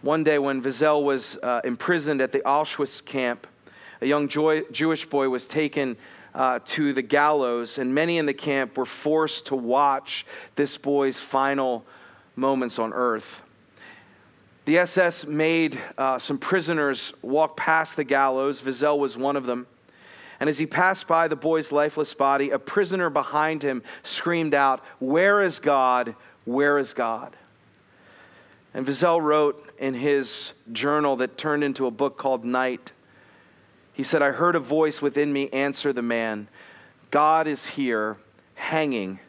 One 0.02 0.24
day, 0.24 0.40
when 0.40 0.64
Wiesel 0.64 1.04
was 1.04 1.38
uh, 1.44 1.62
imprisoned 1.64 2.22
at 2.22 2.32
the 2.32 2.40
Auschwitz 2.40 3.06
camp, 3.06 3.46
a 4.02 4.08
young 4.08 4.28
joy, 4.28 4.62
Jewish 4.72 5.06
boy 5.06 5.30
was 5.30 5.48
taken 5.48 5.96
uh, 6.34 6.60
to 6.66 6.94
the 6.94 7.02
gallows, 7.02 7.78
and 7.78 7.94
many 7.94 8.18
in 8.18 8.26
the 8.26 8.34
camp 8.34 8.78
were 8.78 8.86
forced 8.86 9.48
to 9.48 9.56
watch 9.56 10.26
this 10.56 10.78
boy's 10.78 11.20
final 11.20 11.86
moments 12.36 12.80
on 12.80 12.94
earth. 12.94 13.42
The 14.66 14.78
SS 14.78 15.26
made 15.26 15.80
uh, 15.98 16.20
some 16.20 16.38
prisoners 16.38 17.14
walk 17.22 17.58
past 17.58 17.96
the 17.96 18.04
gallows. 18.04 18.62
Wiesel 18.62 19.00
was 19.00 19.18
one 19.18 19.36
of 19.36 19.46
them. 19.46 19.66
And 20.40 20.48
as 20.50 20.60
he 20.60 20.66
passed 20.66 21.08
by 21.08 21.28
the 21.28 21.36
boy's 21.36 21.72
lifeless 21.72 22.14
body, 22.14 22.52
a 22.52 22.60
prisoner 22.60 23.10
behind 23.10 23.64
him 23.64 23.84
screamed 24.04 24.54
out, 24.54 24.84
Where 25.00 25.42
is 25.42 25.60
God? 25.60 26.16
Where 26.46 26.78
is 26.78 26.94
God? 26.94 27.36
And 28.74 28.86
Wiesel 28.86 29.22
wrote 29.22 29.74
in 29.80 29.96
his 29.96 30.54
journal 30.72 31.16
that 31.18 31.38
turned 31.38 31.64
into 31.64 31.88
a 31.88 31.92
book 31.92 32.18
called 32.18 32.46
Night, 32.46 32.92
he 34.00 34.04
said, 34.04 34.22
I 34.22 34.32
heard 34.32 34.56
a 34.56 34.62
voice 34.62 35.02
within 35.02 35.34
me 35.34 35.50
answer 35.50 35.92
the 35.92 36.02
man, 36.02 36.48
God 37.12 37.48
is 37.48 37.68
here 37.68 38.16
hanging 38.56 39.20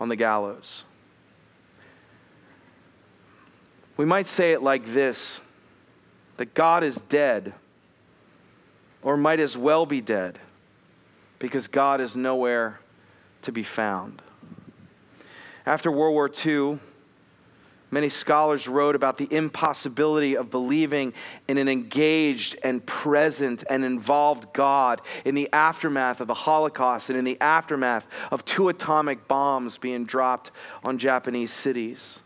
on 0.00 0.08
the 0.08 0.16
gallows. 0.16 0.84
We 3.96 4.04
might 4.04 4.26
say 4.26 4.54
it 4.54 4.60
like 4.60 4.86
this 4.86 5.40
that 6.36 6.52
God 6.52 6.82
is 6.82 6.96
dead, 6.96 7.54
or 9.02 9.16
might 9.16 9.38
as 9.38 9.56
well 9.56 9.86
be 9.86 10.00
dead, 10.00 10.40
because 11.38 11.68
God 11.68 12.00
is 12.00 12.16
nowhere 12.16 12.80
to 13.42 13.52
be 13.52 13.62
found. 13.62 14.20
After 15.64 15.92
World 15.92 16.14
War 16.14 16.28
II, 16.44 16.80
many 17.92 18.08
scholars 18.08 18.66
wrote 18.66 18.96
about 18.96 19.18
the 19.18 19.28
impossibility 19.30 20.36
of 20.36 20.50
believing 20.50 21.12
in 21.46 21.58
an 21.58 21.68
engaged 21.68 22.56
and 22.64 22.84
present 22.84 23.62
and 23.70 23.84
involved 23.84 24.52
God 24.52 25.00
in 25.24 25.34
the 25.34 25.48
aftermath 25.52 26.20
of 26.20 26.26
the 26.26 26.34
Holocaust 26.34 27.10
and 27.10 27.18
in 27.18 27.24
the 27.24 27.40
aftermath 27.40 28.06
of 28.32 28.44
two 28.44 28.68
atomic 28.68 29.28
bombs 29.28 29.78
being 29.78 30.04
dropped 30.04 30.50
on 30.82 30.98
Japanese 30.98 31.52
cities. 31.52 32.20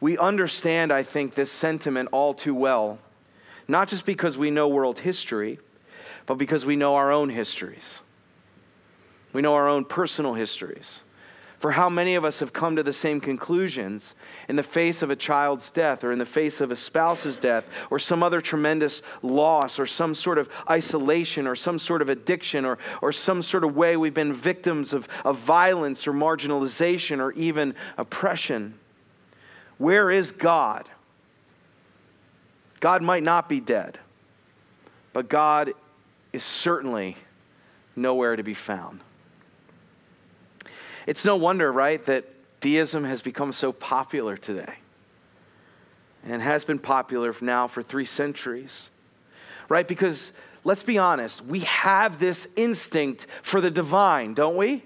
We 0.00 0.18
understand, 0.18 0.92
I 0.92 1.02
think, 1.02 1.34
this 1.34 1.50
sentiment 1.50 2.10
all 2.12 2.34
too 2.34 2.54
well, 2.54 3.00
not 3.66 3.88
just 3.88 4.04
because 4.04 4.36
we 4.36 4.50
know 4.50 4.68
world 4.68 4.98
history, 4.98 5.58
but 6.26 6.34
because 6.34 6.66
we 6.66 6.76
know 6.76 6.96
our 6.96 7.10
own 7.10 7.30
histories. 7.30 8.02
We 9.32 9.40
know 9.40 9.54
our 9.54 9.68
own 9.68 9.86
personal 9.86 10.34
histories. 10.34 11.03
For 11.64 11.70
how 11.70 11.88
many 11.88 12.14
of 12.14 12.26
us 12.26 12.40
have 12.40 12.52
come 12.52 12.76
to 12.76 12.82
the 12.82 12.92
same 12.92 13.20
conclusions 13.20 14.14
in 14.50 14.56
the 14.56 14.62
face 14.62 15.00
of 15.00 15.08
a 15.08 15.16
child's 15.16 15.70
death, 15.70 16.04
or 16.04 16.12
in 16.12 16.18
the 16.18 16.26
face 16.26 16.60
of 16.60 16.70
a 16.70 16.76
spouse's 16.76 17.38
death, 17.38 17.64
or 17.90 17.98
some 17.98 18.22
other 18.22 18.42
tremendous 18.42 19.00
loss, 19.22 19.78
or 19.78 19.86
some 19.86 20.14
sort 20.14 20.36
of 20.36 20.50
isolation, 20.68 21.46
or 21.46 21.56
some 21.56 21.78
sort 21.78 22.02
of 22.02 22.10
addiction, 22.10 22.66
or, 22.66 22.76
or 23.00 23.12
some 23.12 23.42
sort 23.42 23.64
of 23.64 23.74
way 23.74 23.96
we've 23.96 24.12
been 24.12 24.34
victims 24.34 24.92
of, 24.92 25.08
of 25.24 25.38
violence, 25.38 26.06
or 26.06 26.12
marginalization, 26.12 27.18
or 27.18 27.32
even 27.32 27.74
oppression? 27.96 28.74
Where 29.78 30.10
is 30.10 30.32
God? 30.32 30.86
God 32.80 33.02
might 33.02 33.22
not 33.22 33.48
be 33.48 33.60
dead, 33.60 33.98
but 35.14 35.30
God 35.30 35.72
is 36.30 36.44
certainly 36.44 37.16
nowhere 37.96 38.36
to 38.36 38.42
be 38.42 38.52
found. 38.52 39.00
It's 41.06 41.24
no 41.24 41.36
wonder, 41.36 41.72
right, 41.72 42.02
that 42.06 42.24
deism 42.60 43.04
has 43.04 43.20
become 43.20 43.52
so 43.52 43.72
popular 43.72 44.36
today 44.36 44.74
and 46.26 46.40
has 46.40 46.64
been 46.64 46.78
popular 46.78 47.34
now 47.40 47.66
for 47.66 47.82
three 47.82 48.06
centuries, 48.06 48.90
right? 49.68 49.86
Because 49.86 50.32
let's 50.64 50.82
be 50.82 50.98
honest, 50.98 51.44
we 51.44 51.60
have 51.60 52.18
this 52.18 52.48
instinct 52.56 53.26
for 53.42 53.60
the 53.60 53.70
divine, 53.70 54.34
don't 54.34 54.56
we? 54.56 54.82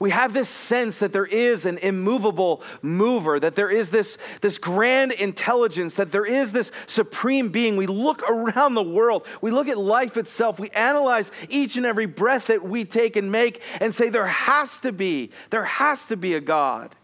We 0.00 0.10
have 0.10 0.32
this 0.32 0.48
sense 0.48 0.98
that 0.98 1.12
there 1.12 1.26
is 1.26 1.66
an 1.66 1.76
immovable 1.78 2.62
mover, 2.80 3.38
that 3.38 3.54
there 3.54 3.70
is 3.70 3.90
this, 3.90 4.16
this 4.40 4.56
grand 4.56 5.12
intelligence, 5.12 5.94
that 5.96 6.10
there 6.10 6.24
is 6.24 6.52
this 6.52 6.72
supreme 6.86 7.50
being. 7.50 7.76
We 7.76 7.86
look 7.86 8.22
around 8.28 8.74
the 8.74 8.82
world, 8.82 9.26
we 9.42 9.50
look 9.50 9.68
at 9.68 9.78
life 9.78 10.16
itself, 10.16 10.58
we 10.58 10.70
analyze 10.70 11.30
each 11.50 11.76
and 11.76 11.84
every 11.84 12.06
breath 12.06 12.46
that 12.46 12.64
we 12.64 12.86
take 12.86 13.14
and 13.16 13.30
make 13.30 13.62
and 13.78 13.94
say, 13.94 14.08
there 14.08 14.26
has 14.26 14.80
to 14.80 14.90
be, 14.90 15.30
there 15.50 15.64
has 15.64 16.06
to 16.06 16.16
be 16.16 16.34
a 16.34 16.40
God 16.40 16.96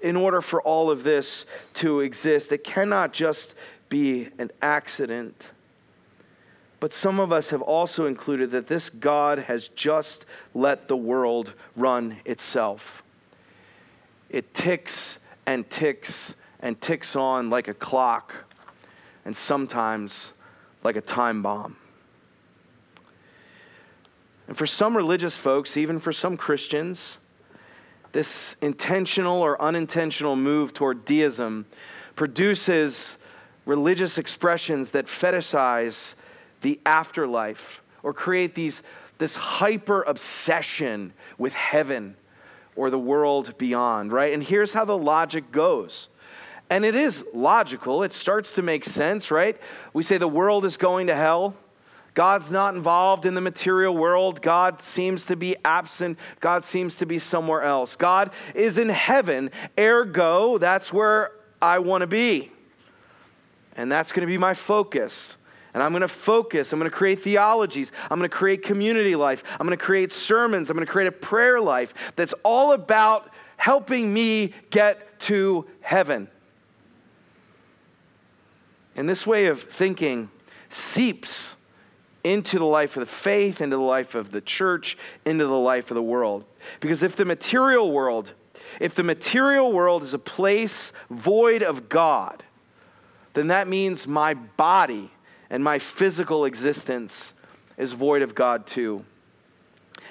in 0.00 0.14
order 0.14 0.40
for 0.40 0.62
all 0.62 0.92
of 0.92 1.02
this 1.02 1.44
to 1.74 2.00
exist. 2.00 2.52
It 2.52 2.62
cannot 2.62 3.12
just 3.12 3.56
be 3.88 4.28
an 4.38 4.52
accident. 4.62 5.50
But 6.80 6.92
some 6.92 7.18
of 7.18 7.32
us 7.32 7.50
have 7.50 7.62
also 7.62 8.06
included 8.06 8.52
that 8.52 8.68
this 8.68 8.88
God 8.88 9.40
has 9.40 9.68
just 9.68 10.26
let 10.54 10.88
the 10.88 10.96
world 10.96 11.54
run 11.74 12.18
itself. 12.24 13.02
It 14.30 14.54
ticks 14.54 15.18
and 15.46 15.68
ticks 15.68 16.36
and 16.60 16.80
ticks 16.80 17.16
on 17.16 17.50
like 17.50 17.68
a 17.68 17.74
clock, 17.74 18.34
and 19.24 19.36
sometimes 19.36 20.32
like 20.84 20.96
a 20.96 21.00
time 21.00 21.42
bomb. 21.42 21.76
And 24.46 24.56
for 24.56 24.66
some 24.66 24.96
religious 24.96 25.36
folks, 25.36 25.76
even 25.76 26.00
for 26.00 26.12
some 26.12 26.36
Christians, 26.36 27.18
this 28.12 28.56
intentional 28.62 29.42
or 29.42 29.60
unintentional 29.60 30.36
move 30.36 30.72
toward 30.72 31.04
deism 31.04 31.66
produces 32.16 33.18
religious 33.66 34.16
expressions 34.16 34.92
that 34.92 35.06
fetishize 35.06 36.14
the 36.60 36.80
afterlife 36.86 37.82
or 38.02 38.12
create 38.12 38.54
these, 38.54 38.82
this 39.18 39.36
hyper 39.36 40.02
obsession 40.02 41.12
with 41.36 41.52
heaven 41.54 42.16
or 42.76 42.90
the 42.90 42.98
world 42.98 43.56
beyond, 43.58 44.12
right? 44.12 44.32
And 44.32 44.42
here's 44.42 44.72
how 44.72 44.84
the 44.84 44.96
logic 44.96 45.50
goes. 45.50 46.08
And 46.70 46.84
it 46.84 46.94
is 46.94 47.24
logical, 47.32 48.02
it 48.02 48.12
starts 48.12 48.54
to 48.54 48.62
make 48.62 48.84
sense, 48.84 49.30
right? 49.30 49.58
We 49.92 50.02
say 50.02 50.18
the 50.18 50.28
world 50.28 50.64
is 50.64 50.76
going 50.76 51.06
to 51.06 51.14
hell. 51.14 51.54
God's 52.14 52.50
not 52.50 52.74
involved 52.74 53.26
in 53.26 53.34
the 53.34 53.40
material 53.40 53.96
world. 53.96 54.42
God 54.42 54.82
seems 54.82 55.24
to 55.26 55.36
be 55.36 55.54
absent. 55.64 56.18
God 56.40 56.64
seems 56.64 56.96
to 56.96 57.06
be 57.06 57.20
somewhere 57.20 57.62
else. 57.62 57.94
God 57.94 58.32
is 58.56 58.76
in 58.76 58.88
heaven. 58.88 59.52
Ergo, 59.78 60.58
that's 60.58 60.92
where 60.92 61.30
I 61.62 61.78
want 61.78 62.02
to 62.02 62.08
be. 62.08 62.50
And 63.76 63.90
that's 63.90 64.10
going 64.10 64.22
to 64.22 64.26
be 64.26 64.36
my 64.36 64.54
focus. 64.54 65.36
And 65.78 65.84
I'm 65.84 65.92
going 65.92 66.00
to 66.00 66.08
focus. 66.08 66.72
I'm 66.72 66.80
going 66.80 66.90
to 66.90 66.96
create 66.96 67.20
theologies. 67.20 67.92
I'm 68.10 68.18
going 68.18 68.28
to 68.28 68.36
create 68.36 68.64
community 68.64 69.14
life. 69.14 69.44
I'm 69.52 69.64
going 69.64 69.78
to 69.78 69.84
create 69.84 70.10
sermons. 70.10 70.70
I'm 70.70 70.76
going 70.76 70.84
to 70.84 70.90
create 70.90 71.06
a 71.06 71.12
prayer 71.12 71.60
life 71.60 72.12
that's 72.16 72.34
all 72.42 72.72
about 72.72 73.32
helping 73.58 74.12
me 74.12 74.54
get 74.70 75.20
to 75.20 75.66
heaven. 75.80 76.28
And 78.96 79.08
this 79.08 79.24
way 79.24 79.46
of 79.46 79.62
thinking 79.62 80.32
seeps 80.68 81.54
into 82.24 82.58
the 82.58 82.66
life 82.66 82.96
of 82.96 83.02
the 83.02 83.14
faith, 83.14 83.60
into 83.60 83.76
the 83.76 83.82
life 83.82 84.16
of 84.16 84.32
the 84.32 84.40
church, 84.40 84.98
into 85.24 85.46
the 85.46 85.52
life 85.52 85.92
of 85.92 85.94
the 85.94 86.02
world. 86.02 86.44
Because 86.80 87.04
if 87.04 87.14
the 87.14 87.24
material 87.24 87.92
world, 87.92 88.32
if 88.80 88.96
the 88.96 89.04
material 89.04 89.70
world 89.70 90.02
is 90.02 90.12
a 90.12 90.18
place 90.18 90.92
void 91.08 91.62
of 91.62 91.88
God, 91.88 92.42
then 93.34 93.46
that 93.46 93.68
means 93.68 94.08
my 94.08 94.34
body 94.34 95.12
and 95.50 95.64
my 95.64 95.78
physical 95.78 96.44
existence 96.44 97.34
is 97.76 97.92
void 97.92 98.22
of 98.22 98.34
God 98.34 98.66
too. 98.66 99.04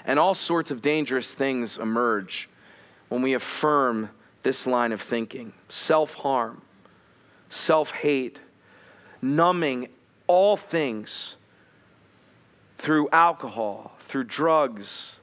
And 0.06 0.20
all 0.20 0.34
sorts 0.34 0.72
of 0.72 0.82
dangerous 0.82 1.34
things 1.34 1.78
emerge 1.78 2.50
when 3.10 3.22
we 3.22 3.34
affirm 3.34 4.10
this 4.44 4.66
line 4.66 4.92
of 4.92 5.02
thinking 5.02 5.54
self 5.70 6.16
harm, 6.16 6.62
self 7.50 7.92
hate, 7.92 8.40
numbing 9.22 9.90
all 10.28 10.58
things 10.58 11.36
through 12.78 13.10
alcohol, 13.12 13.96
through 14.00 14.24
drugs, 14.24 15.20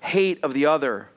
hate 0.00 0.38
of 0.42 0.54
the 0.54 0.66
other, 0.66 1.08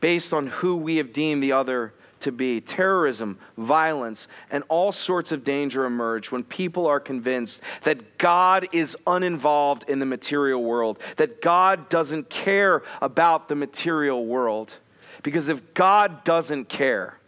based 0.00 0.32
on 0.32 0.48
who 0.48 0.76
we 0.76 0.96
have 0.96 1.12
deemed 1.12 1.42
the 1.42 1.52
other 1.52 1.92
to 2.24 2.32
be. 2.32 2.60
Terrorism, 2.60 3.38
violence, 3.56 4.28
and 4.50 4.64
all 4.68 4.92
sorts 4.92 5.32
of 5.32 5.44
danger 5.44 5.84
emerge 5.84 6.30
when 6.30 6.42
people 6.42 6.86
are 6.86 7.00
convinced 7.00 7.62
that 7.84 8.18
God 8.18 8.68
is 8.72 8.96
uninvolved 9.06 9.88
in 9.88 10.00
the 10.00 10.06
material 10.06 10.62
world, 10.62 10.98
that 11.16 11.40
God 11.40 11.88
doesn't 11.88 12.28
care 12.28 12.82
about 13.00 13.48
the 13.48 13.54
material 13.54 14.26
world. 14.26 14.76
Because 15.22 15.48
if 15.48 15.72
God 15.72 16.24
doesn't 16.24 16.68
care, 16.68 17.18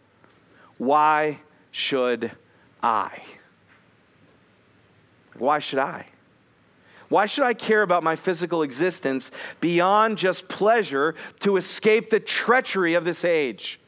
why 0.77 1.39
should 1.71 2.31
I? 2.83 3.23
Why 5.35 5.59
should 5.59 5.79
I? 5.79 6.07
Why 7.09 7.25
should 7.25 7.45
I 7.45 7.53
care 7.53 7.83
about 7.83 8.03
my 8.03 8.15
physical 8.15 8.63
existence 8.63 9.31
beyond 9.61 10.17
just 10.17 10.49
pleasure 10.49 11.15
to 11.39 11.55
escape 11.55 12.09
the 12.09 12.19
treachery 12.19 12.95
of 12.95 13.05
this 13.05 13.23
age? 13.23 13.79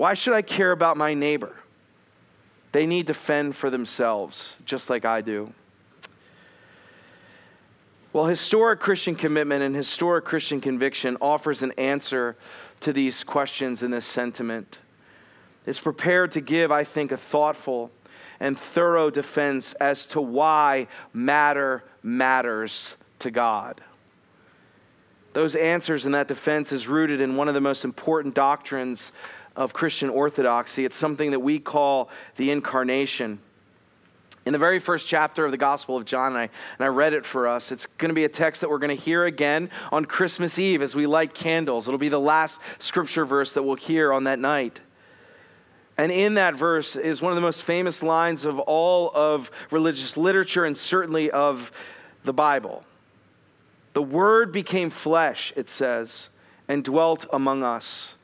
Why 0.00 0.14
should 0.14 0.32
I 0.32 0.40
care 0.40 0.72
about 0.72 0.96
my 0.96 1.12
neighbor? 1.12 1.54
They 2.72 2.86
need 2.86 3.08
to 3.08 3.12
fend 3.12 3.54
for 3.54 3.68
themselves, 3.68 4.56
just 4.64 4.88
like 4.88 5.04
I 5.04 5.20
do. 5.20 5.52
Well, 8.14 8.24
historic 8.24 8.80
Christian 8.80 9.14
commitment 9.14 9.62
and 9.62 9.76
historic 9.76 10.24
Christian 10.24 10.62
conviction 10.62 11.18
offers 11.20 11.62
an 11.62 11.72
answer 11.72 12.34
to 12.80 12.94
these 12.94 13.22
questions 13.22 13.82
and 13.82 13.92
this 13.92 14.06
sentiment. 14.06 14.78
It's 15.66 15.80
prepared 15.80 16.32
to 16.32 16.40
give, 16.40 16.72
I 16.72 16.82
think, 16.82 17.12
a 17.12 17.18
thoughtful 17.18 17.90
and 18.40 18.58
thorough 18.58 19.10
defense 19.10 19.74
as 19.74 20.06
to 20.06 20.22
why 20.22 20.86
matter 21.12 21.84
matters 22.02 22.96
to 23.18 23.30
God. 23.30 23.82
Those 25.34 25.54
answers 25.54 26.06
and 26.06 26.14
that 26.14 26.26
defense 26.26 26.72
is 26.72 26.88
rooted 26.88 27.20
in 27.20 27.36
one 27.36 27.48
of 27.48 27.54
the 27.54 27.60
most 27.60 27.84
important 27.84 28.34
doctrines 28.34 29.12
of 29.60 29.74
Christian 29.74 30.08
orthodoxy. 30.08 30.86
It's 30.86 30.96
something 30.96 31.32
that 31.32 31.40
we 31.40 31.58
call 31.58 32.08
the 32.36 32.50
incarnation. 32.50 33.40
In 34.46 34.54
the 34.54 34.58
very 34.58 34.78
first 34.78 35.06
chapter 35.06 35.44
of 35.44 35.50
the 35.50 35.58
Gospel 35.58 35.98
of 35.98 36.06
John, 36.06 36.28
and 36.28 36.38
I, 36.38 36.42
and 36.44 36.50
I 36.80 36.86
read 36.86 37.12
it 37.12 37.26
for 37.26 37.46
us, 37.46 37.70
it's 37.70 37.84
going 37.84 38.08
to 38.08 38.14
be 38.14 38.24
a 38.24 38.28
text 38.30 38.62
that 38.62 38.70
we're 38.70 38.78
going 38.78 38.96
to 38.96 39.00
hear 39.00 39.26
again 39.26 39.68
on 39.92 40.06
Christmas 40.06 40.58
Eve 40.58 40.80
as 40.80 40.96
we 40.96 41.06
light 41.06 41.34
candles. 41.34 41.86
It'll 41.86 41.98
be 41.98 42.08
the 42.08 42.18
last 42.18 42.58
scripture 42.78 43.26
verse 43.26 43.52
that 43.52 43.62
we'll 43.62 43.76
hear 43.76 44.14
on 44.14 44.24
that 44.24 44.38
night. 44.38 44.80
And 45.98 46.10
in 46.10 46.34
that 46.34 46.56
verse 46.56 46.96
is 46.96 47.20
one 47.20 47.30
of 47.30 47.36
the 47.36 47.42
most 47.42 47.62
famous 47.62 48.02
lines 48.02 48.46
of 48.46 48.58
all 48.60 49.10
of 49.14 49.50
religious 49.70 50.16
literature 50.16 50.64
and 50.64 50.74
certainly 50.74 51.30
of 51.30 51.70
the 52.24 52.32
Bible. 52.32 52.82
The 53.92 54.02
Word 54.02 54.52
became 54.52 54.88
flesh, 54.88 55.52
it 55.54 55.68
says, 55.68 56.30
and 56.66 56.82
dwelt 56.82 57.26
among 57.30 57.62
us. 57.62 58.14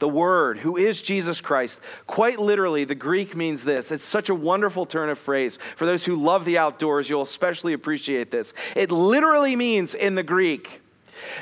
The 0.00 0.08
Word, 0.08 0.58
who 0.58 0.76
is 0.76 1.00
Jesus 1.00 1.40
Christ. 1.40 1.80
Quite 2.06 2.38
literally, 2.38 2.84
the 2.84 2.94
Greek 2.94 3.36
means 3.36 3.64
this. 3.64 3.92
It's 3.92 4.04
such 4.04 4.28
a 4.28 4.34
wonderful 4.34 4.86
turn 4.86 5.08
of 5.08 5.18
phrase. 5.18 5.58
For 5.76 5.86
those 5.86 6.04
who 6.04 6.16
love 6.16 6.44
the 6.44 6.58
outdoors, 6.58 7.08
you'll 7.08 7.22
especially 7.22 7.72
appreciate 7.72 8.30
this. 8.30 8.54
It 8.74 8.90
literally 8.90 9.56
means 9.56 9.94
in 9.94 10.14
the 10.14 10.22
Greek 10.22 10.80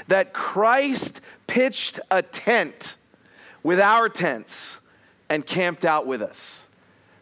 that 0.09 0.33
Christ 0.33 1.21
pitched 1.47 1.99
a 2.11 2.23
tent 2.23 2.97
with 3.63 3.81
our 3.81 4.09
tents 4.09 4.81
and 5.29 5.47
camped 5.47 5.85
out 5.85 6.07
with 6.07 6.21
us. 6.21 6.65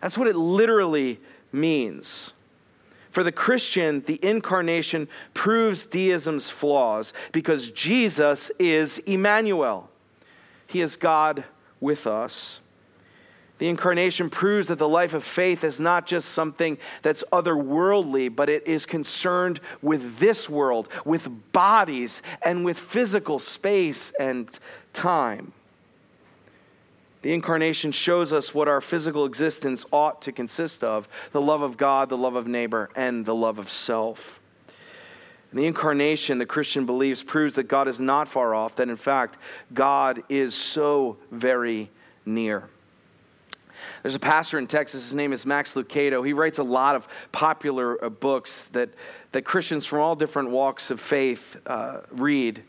That's 0.00 0.18
what 0.18 0.26
it 0.26 0.36
literally 0.36 1.20
means. 1.52 2.32
For 3.10 3.22
the 3.24 3.32
Christian, 3.32 4.02
the 4.06 4.18
incarnation 4.24 5.08
proves 5.34 5.84
deism's 5.84 6.48
flaws 6.48 7.12
because 7.32 7.70
Jesus 7.70 8.50
is 8.58 8.98
Emmanuel. 9.00 9.89
He 10.70 10.80
is 10.80 10.96
God 10.96 11.44
with 11.80 12.06
us. 12.06 12.60
The 13.58 13.68
incarnation 13.68 14.30
proves 14.30 14.68
that 14.68 14.78
the 14.78 14.88
life 14.88 15.12
of 15.12 15.24
faith 15.24 15.64
is 15.64 15.78
not 15.78 16.06
just 16.06 16.30
something 16.30 16.78
that's 17.02 17.24
otherworldly, 17.30 18.34
but 18.34 18.48
it 18.48 18.66
is 18.66 18.86
concerned 18.86 19.60
with 19.82 20.18
this 20.18 20.48
world, 20.48 20.88
with 21.04 21.28
bodies, 21.52 22.22
and 22.40 22.64
with 22.64 22.78
physical 22.78 23.38
space 23.38 24.12
and 24.18 24.58
time. 24.94 25.52
The 27.22 27.34
incarnation 27.34 27.92
shows 27.92 28.32
us 28.32 28.54
what 28.54 28.66
our 28.66 28.80
physical 28.80 29.26
existence 29.26 29.84
ought 29.92 30.22
to 30.22 30.32
consist 30.32 30.82
of 30.82 31.06
the 31.32 31.40
love 31.40 31.60
of 31.60 31.76
God, 31.76 32.08
the 32.08 32.16
love 32.16 32.36
of 32.36 32.46
neighbor, 32.46 32.88
and 32.94 33.26
the 33.26 33.34
love 33.34 33.58
of 33.58 33.68
self. 33.68 34.39
And 35.50 35.58
the 35.58 35.66
incarnation, 35.66 36.38
the 36.38 36.46
Christian 36.46 36.86
believes, 36.86 37.22
proves 37.22 37.54
that 37.56 37.64
God 37.64 37.88
is 37.88 38.00
not 38.00 38.28
far 38.28 38.54
off, 38.54 38.76
that 38.76 38.88
in 38.88 38.96
fact, 38.96 39.38
God 39.74 40.22
is 40.28 40.54
so 40.54 41.16
very 41.30 41.90
near. 42.24 42.68
There's 44.02 44.14
a 44.14 44.20
pastor 44.20 44.58
in 44.58 44.66
Texas, 44.66 45.04
his 45.04 45.14
name 45.14 45.32
is 45.32 45.44
Max 45.44 45.74
Lucado. 45.74 46.24
He 46.24 46.32
writes 46.32 46.58
a 46.58 46.62
lot 46.62 46.96
of 46.96 47.08
popular 47.32 48.02
uh, 48.02 48.08
books 48.08 48.66
that, 48.66 48.90
that 49.32 49.42
Christians 49.42 49.86
from 49.86 50.00
all 50.00 50.14
different 50.14 50.50
walks 50.50 50.90
of 50.90 51.00
faith 51.00 51.60
uh, 51.66 52.00
read. 52.12 52.62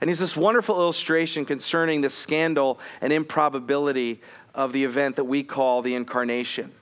And 0.00 0.08
he's 0.08 0.20
this 0.20 0.36
wonderful 0.36 0.76
illustration 0.76 1.44
concerning 1.44 2.02
the 2.02 2.10
scandal 2.10 2.78
and 3.00 3.12
improbability 3.12 4.20
of 4.54 4.72
the 4.72 4.84
event 4.84 5.16
that 5.16 5.24
we 5.24 5.42
call 5.42 5.82
the 5.82 5.94
incarnation. 5.94 6.72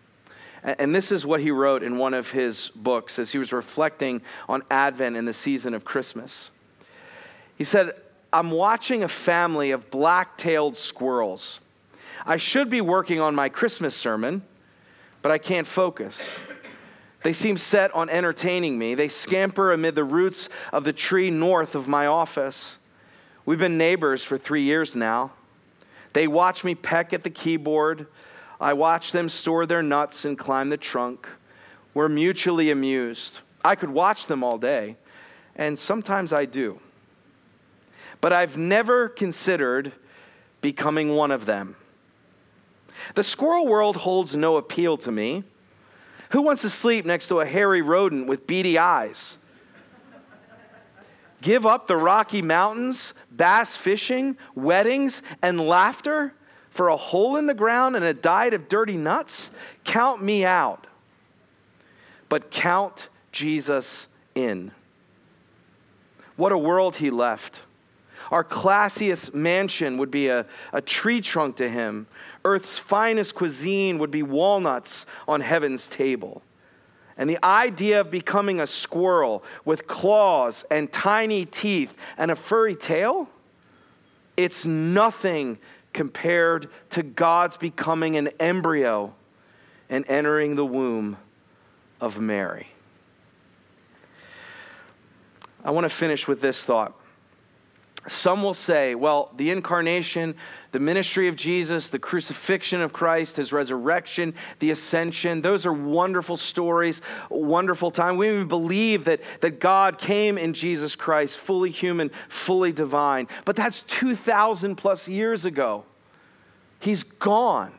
And 0.66 0.92
this 0.92 1.12
is 1.12 1.24
what 1.24 1.40
he 1.40 1.52
wrote 1.52 1.84
in 1.84 1.96
one 1.96 2.12
of 2.12 2.32
his 2.32 2.70
books 2.74 3.20
as 3.20 3.30
he 3.30 3.38
was 3.38 3.52
reflecting 3.52 4.20
on 4.48 4.64
Advent 4.68 5.16
and 5.16 5.26
the 5.26 5.32
season 5.32 5.74
of 5.74 5.84
Christmas. 5.84 6.50
He 7.56 7.62
said, 7.62 7.92
I'm 8.32 8.50
watching 8.50 9.04
a 9.04 9.08
family 9.08 9.70
of 9.70 9.92
black 9.92 10.36
tailed 10.36 10.76
squirrels. 10.76 11.60
I 12.26 12.36
should 12.36 12.68
be 12.68 12.80
working 12.80 13.20
on 13.20 13.36
my 13.36 13.48
Christmas 13.48 13.94
sermon, 13.94 14.42
but 15.22 15.30
I 15.30 15.38
can't 15.38 15.68
focus. 15.68 16.40
They 17.22 17.32
seem 17.32 17.56
set 17.56 17.94
on 17.94 18.10
entertaining 18.10 18.76
me. 18.76 18.96
They 18.96 19.08
scamper 19.08 19.72
amid 19.72 19.94
the 19.94 20.04
roots 20.04 20.48
of 20.72 20.82
the 20.82 20.92
tree 20.92 21.30
north 21.30 21.76
of 21.76 21.86
my 21.86 22.06
office. 22.06 22.78
We've 23.44 23.58
been 23.58 23.78
neighbors 23.78 24.24
for 24.24 24.36
three 24.36 24.62
years 24.62 24.96
now. 24.96 25.32
They 26.12 26.26
watch 26.26 26.64
me 26.64 26.74
peck 26.74 27.12
at 27.12 27.22
the 27.22 27.30
keyboard. 27.30 28.08
I 28.60 28.72
watch 28.72 29.12
them 29.12 29.28
store 29.28 29.66
their 29.66 29.82
nuts 29.82 30.24
and 30.24 30.38
climb 30.38 30.70
the 30.70 30.76
trunk. 30.76 31.28
We're 31.94 32.08
mutually 32.08 32.70
amused. 32.70 33.40
I 33.64 33.74
could 33.74 33.90
watch 33.90 34.26
them 34.26 34.44
all 34.44 34.58
day, 34.58 34.96
and 35.54 35.78
sometimes 35.78 36.32
I 36.32 36.44
do. 36.44 36.80
But 38.20 38.32
I've 38.32 38.56
never 38.56 39.08
considered 39.08 39.92
becoming 40.60 41.14
one 41.14 41.30
of 41.30 41.46
them. 41.46 41.76
The 43.14 43.24
squirrel 43.24 43.66
world 43.66 43.96
holds 43.96 44.34
no 44.34 44.56
appeal 44.56 44.96
to 44.98 45.12
me. 45.12 45.44
Who 46.30 46.42
wants 46.42 46.62
to 46.62 46.70
sleep 46.70 47.04
next 47.04 47.28
to 47.28 47.40
a 47.40 47.46
hairy 47.46 47.82
rodent 47.82 48.26
with 48.26 48.46
beady 48.46 48.78
eyes? 48.78 49.38
Give 51.42 51.66
up 51.66 51.86
the 51.86 51.96
Rocky 51.96 52.42
Mountains, 52.42 53.14
bass 53.30 53.76
fishing, 53.76 54.36
weddings, 54.54 55.22
and 55.42 55.60
laughter 55.60 56.34
for 56.76 56.88
a 56.88 56.96
hole 56.96 57.36
in 57.36 57.46
the 57.46 57.54
ground 57.54 57.96
and 57.96 58.04
a 58.04 58.14
diet 58.14 58.54
of 58.54 58.68
dirty 58.68 58.96
nuts? 58.96 59.50
Count 59.84 60.22
me 60.22 60.44
out. 60.44 60.86
But 62.28 62.50
count 62.50 63.08
Jesus 63.32 64.08
in. 64.34 64.72
What 66.36 66.52
a 66.52 66.58
world 66.58 66.96
he 66.96 67.10
left. 67.10 67.60
Our 68.30 68.44
classiest 68.44 69.32
mansion 69.34 69.98
would 69.98 70.10
be 70.10 70.28
a, 70.28 70.46
a 70.72 70.80
tree 70.80 71.20
trunk 71.20 71.56
to 71.56 71.68
him. 71.68 72.06
Earth's 72.44 72.78
finest 72.78 73.34
cuisine 73.34 73.98
would 73.98 74.10
be 74.10 74.22
walnuts 74.22 75.06
on 75.26 75.40
heaven's 75.40 75.88
table. 75.88 76.42
And 77.16 77.30
the 77.30 77.42
idea 77.42 78.00
of 78.02 78.10
becoming 78.10 78.60
a 78.60 78.66
squirrel 78.66 79.42
with 79.64 79.86
claws 79.86 80.64
and 80.70 80.92
tiny 80.92 81.46
teeth 81.46 81.94
and 82.18 82.30
a 82.30 82.36
furry 82.36 82.74
tail, 82.74 83.30
it's 84.36 84.66
nothing 84.66 85.58
compared 85.96 86.68
to 86.90 87.02
God's 87.02 87.56
becoming 87.56 88.16
an 88.16 88.28
embryo 88.38 89.14
and 89.88 90.04
entering 90.08 90.54
the 90.54 90.64
womb 90.64 91.16
of 92.00 92.20
Mary. 92.20 92.68
I 95.64 95.70
want 95.70 95.84
to 95.84 95.88
finish 95.88 96.28
with 96.28 96.42
this 96.42 96.62
thought. 96.64 96.94
Some 98.08 98.42
will 98.42 98.54
say, 98.54 98.94
well, 98.94 99.32
the 99.36 99.50
incarnation, 99.50 100.36
the 100.70 100.78
ministry 100.78 101.26
of 101.26 101.34
Jesus, 101.34 101.88
the 101.88 101.98
crucifixion 101.98 102.80
of 102.80 102.92
Christ, 102.92 103.36
his 103.36 103.52
resurrection, 103.52 104.34
the 104.60 104.70
ascension, 104.70 105.42
those 105.42 105.66
are 105.66 105.72
wonderful 105.72 106.36
stories, 106.36 107.02
wonderful 107.30 107.90
time. 107.90 108.16
We 108.16 108.28
even 108.28 108.46
believe 108.46 109.06
that, 109.06 109.22
that 109.40 109.58
God 109.58 109.98
came 109.98 110.38
in 110.38 110.52
Jesus 110.52 110.94
Christ, 110.94 111.38
fully 111.38 111.70
human, 111.70 112.10
fully 112.28 112.72
divine. 112.72 113.26
But 113.44 113.56
that's 113.56 113.82
2,000 113.84 114.76
plus 114.76 115.08
years 115.08 115.44
ago. 115.44 115.84
He's 116.78 117.02
gone, 117.02 117.72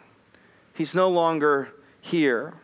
he's 0.73 0.93
no 0.93 1.07
longer 1.07 1.69
here. 2.01 2.55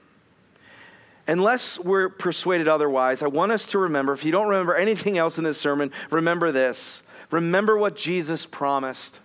Unless 1.25 1.79
we're 1.79 2.09
persuaded 2.09 2.67
otherwise, 2.67 3.23
I 3.23 3.27
want 3.27 3.53
us 3.53 3.67
to 3.67 3.79
remember 3.79 4.11
if 4.11 4.25
you 4.25 4.33
don't 4.33 4.49
remember 4.49 4.75
anything 4.75 5.17
else 5.17 5.37
in 5.37 5.45
this 5.45 5.57
sermon, 5.57 5.91
remember 6.11 6.51
this 6.51 7.02
Remember 7.33 7.75
what 7.75 7.95
Jesus 7.95 8.45
promised. 8.45 9.19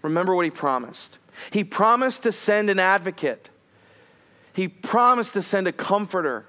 Remember 0.00 0.32
what 0.32 0.44
he 0.44 0.50
promised. 0.50 1.18
He 1.50 1.64
promised 1.64 2.22
to 2.22 2.30
send 2.30 2.70
an 2.70 2.78
advocate, 2.78 3.50
he 4.52 4.68
promised 4.68 5.32
to 5.32 5.42
send 5.42 5.66
a 5.66 5.72
comforter, 5.72 6.46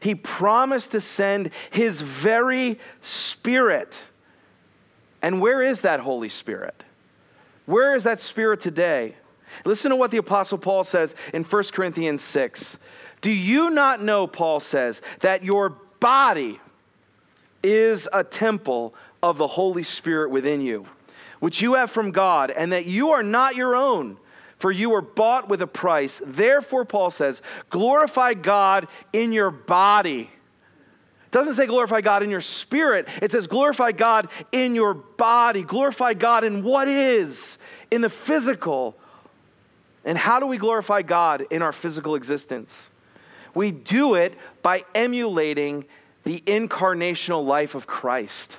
he 0.00 0.14
promised 0.14 0.92
to 0.92 1.00
send 1.02 1.50
his 1.70 2.00
very 2.00 2.78
spirit. 3.02 4.00
And 5.20 5.42
where 5.42 5.62
is 5.62 5.82
that 5.82 6.00
Holy 6.00 6.30
Spirit? 6.30 6.84
Where 7.66 7.94
is 7.94 8.04
that 8.04 8.18
Spirit 8.18 8.60
today? 8.60 9.16
Listen 9.66 9.90
to 9.90 9.96
what 9.96 10.10
the 10.10 10.18
Apostle 10.18 10.58
Paul 10.58 10.84
says 10.84 11.14
in 11.34 11.44
1 11.44 11.64
Corinthians 11.64 12.22
6. 12.22 12.78
Do 13.20 13.30
you 13.30 13.68
not 13.70 14.02
know, 14.02 14.26
Paul 14.26 14.60
says, 14.60 15.02
that 15.20 15.44
your 15.44 15.70
body 16.00 16.60
is 17.62 18.08
a 18.12 18.22
temple 18.22 18.94
of 19.30 19.38
the 19.38 19.46
Holy 19.46 19.82
Spirit 19.82 20.30
within 20.30 20.60
you, 20.60 20.86
which 21.40 21.62
you 21.62 21.74
have 21.74 21.90
from 21.90 22.10
God, 22.10 22.50
and 22.50 22.72
that 22.72 22.84
you 22.84 23.10
are 23.10 23.22
not 23.22 23.56
your 23.56 23.74
own, 23.74 24.18
for 24.58 24.70
you 24.70 24.90
were 24.90 25.00
bought 25.00 25.48
with 25.48 25.62
a 25.62 25.66
price. 25.66 26.20
Therefore, 26.24 26.84
Paul 26.84 27.08
says, 27.08 27.40
glorify 27.70 28.34
God 28.34 28.86
in 29.14 29.32
your 29.32 29.50
body. 29.50 30.30
Doesn't 31.30 31.54
say 31.54 31.66
glorify 31.66 32.02
God 32.02 32.22
in 32.22 32.30
your 32.30 32.42
spirit, 32.42 33.08
it 33.22 33.32
says 33.32 33.46
glorify 33.46 33.92
God 33.92 34.28
in 34.52 34.74
your 34.74 34.92
body. 34.92 35.62
Glorify 35.62 36.12
God 36.12 36.44
in 36.44 36.62
what 36.62 36.86
is, 36.86 37.58
in 37.90 38.02
the 38.02 38.10
physical. 38.10 38.94
And 40.04 40.18
how 40.18 40.38
do 40.38 40.46
we 40.46 40.58
glorify 40.58 41.00
God 41.00 41.46
in 41.50 41.62
our 41.62 41.72
physical 41.72 42.14
existence? 42.14 42.90
We 43.54 43.70
do 43.70 44.16
it 44.16 44.34
by 44.62 44.84
emulating 44.94 45.86
the 46.24 46.40
incarnational 46.40 47.44
life 47.44 47.74
of 47.74 47.86
Christ 47.86 48.58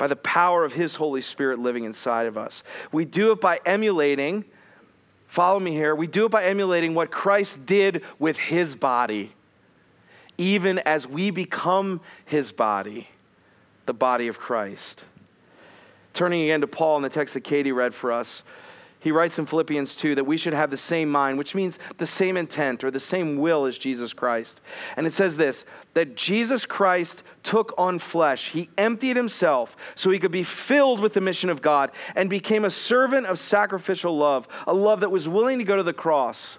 by 0.00 0.06
the 0.06 0.16
power 0.16 0.64
of 0.64 0.72
His 0.72 0.94
Holy 0.94 1.20
Spirit 1.20 1.58
living 1.58 1.84
inside 1.84 2.26
of 2.26 2.38
us. 2.38 2.64
We 2.90 3.04
do 3.04 3.32
it 3.32 3.40
by 3.42 3.60
emulating, 3.66 4.46
follow 5.26 5.60
me 5.60 5.72
here, 5.72 5.94
we 5.94 6.06
do 6.06 6.24
it 6.24 6.30
by 6.30 6.44
emulating 6.44 6.94
what 6.94 7.10
Christ 7.10 7.66
did 7.66 8.02
with 8.18 8.38
His 8.38 8.74
body, 8.74 9.34
even 10.38 10.78
as 10.78 11.06
we 11.06 11.30
become 11.30 12.00
His 12.24 12.50
body, 12.50 13.10
the 13.84 13.92
body 13.92 14.28
of 14.28 14.38
Christ. 14.38 15.04
Turning 16.14 16.44
again 16.44 16.62
to 16.62 16.66
Paul 16.66 16.96
in 16.96 17.02
the 17.02 17.10
text 17.10 17.34
that 17.34 17.42
Katie 17.42 17.70
read 17.70 17.92
for 17.92 18.10
us 18.10 18.42
he 19.00 19.12
writes 19.12 19.38
in 19.38 19.46
Philippians 19.46 19.96
2 19.96 20.16
that 20.16 20.24
we 20.24 20.36
should 20.36 20.52
have 20.52 20.70
the 20.70 20.76
same 20.76 21.10
mind, 21.10 21.38
which 21.38 21.54
means 21.54 21.78
the 21.96 22.06
same 22.06 22.36
intent 22.36 22.84
or 22.84 22.90
the 22.90 23.00
same 23.00 23.38
will 23.38 23.64
as 23.64 23.78
Jesus 23.78 24.12
Christ. 24.12 24.60
And 24.94 25.06
it 25.06 25.14
says 25.14 25.38
this 25.38 25.64
that 25.94 26.14
Jesus 26.14 26.66
Christ 26.66 27.22
took 27.42 27.72
on 27.78 27.98
flesh. 27.98 28.50
He 28.50 28.68
emptied 28.76 29.16
himself 29.16 29.74
so 29.96 30.10
he 30.10 30.18
could 30.18 30.30
be 30.30 30.42
filled 30.42 31.00
with 31.00 31.14
the 31.14 31.20
mission 31.22 31.48
of 31.48 31.62
God 31.62 31.90
and 32.14 32.28
became 32.28 32.64
a 32.64 32.70
servant 32.70 33.26
of 33.26 33.38
sacrificial 33.38 34.16
love, 34.16 34.46
a 34.66 34.74
love 34.74 35.00
that 35.00 35.10
was 35.10 35.28
willing 35.28 35.58
to 35.58 35.64
go 35.64 35.76
to 35.76 35.82
the 35.82 35.94
cross, 35.94 36.58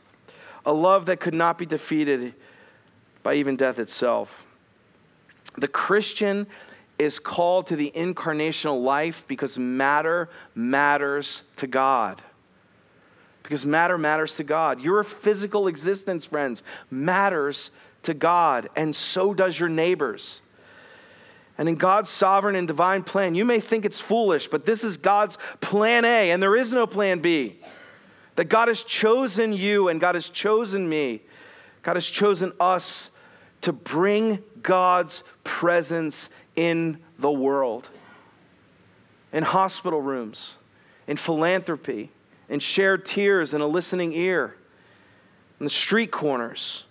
a 0.65 0.73
love 0.73 1.05
that 1.05 1.19
could 1.19 1.35
not 1.35 1.59
be 1.59 1.67
defeated 1.67 2.33
by 3.21 3.35
even 3.35 3.55
death 3.55 3.77
itself. 3.77 4.47
The 5.57 5.67
Christian 5.67 6.47
is 6.97 7.19
called 7.19 7.67
to 7.67 7.75
the 7.75 7.91
incarnational 7.95 8.83
life 8.83 9.25
because 9.27 9.59
matter 9.59 10.27
matters 10.55 11.43
to 11.57 11.67
God 11.67 12.21
because 13.43 13.65
matter 13.65 13.97
matters 13.97 14.35
to 14.37 14.43
God. 14.43 14.81
Your 14.81 15.03
physical 15.03 15.67
existence, 15.67 16.25
friends, 16.25 16.63
matters 16.89 17.71
to 18.03 18.13
God, 18.13 18.69
and 18.75 18.95
so 18.95 19.33
does 19.33 19.59
your 19.59 19.69
neighbors. 19.69 20.41
And 21.57 21.69
in 21.69 21.75
God's 21.75 22.09
sovereign 22.09 22.55
and 22.55 22.67
divine 22.67 23.03
plan, 23.03 23.35
you 23.35 23.45
may 23.45 23.59
think 23.59 23.85
it's 23.85 23.99
foolish, 23.99 24.47
but 24.47 24.65
this 24.65 24.83
is 24.83 24.97
God's 24.97 25.37
plan 25.59 26.05
A, 26.05 26.31
and 26.31 26.41
there 26.41 26.55
is 26.55 26.71
no 26.71 26.87
plan 26.87 27.19
B. 27.19 27.57
That 28.35 28.45
God 28.45 28.69
has 28.69 28.81
chosen 28.83 29.53
you 29.53 29.89
and 29.89 29.99
God 29.99 30.15
has 30.15 30.29
chosen 30.29 30.87
me. 30.89 31.21
God 31.83 31.95
has 31.97 32.07
chosen 32.07 32.53
us 32.59 33.09
to 33.61 33.73
bring 33.73 34.39
God's 34.61 35.23
presence 35.43 36.29
in 36.55 36.99
the 37.19 37.31
world, 37.31 37.89
in 39.31 39.43
hospital 39.43 40.01
rooms, 40.01 40.57
in 41.07 41.17
philanthropy, 41.17 42.09
and 42.51 42.61
shared 42.61 43.05
tears 43.05 43.55
and 43.55 43.63
a 43.63 43.65
listening 43.65 44.13
ear, 44.13 44.55
in 45.59 45.63
the 45.63 45.69
street 45.69 46.11
corners, 46.11 46.83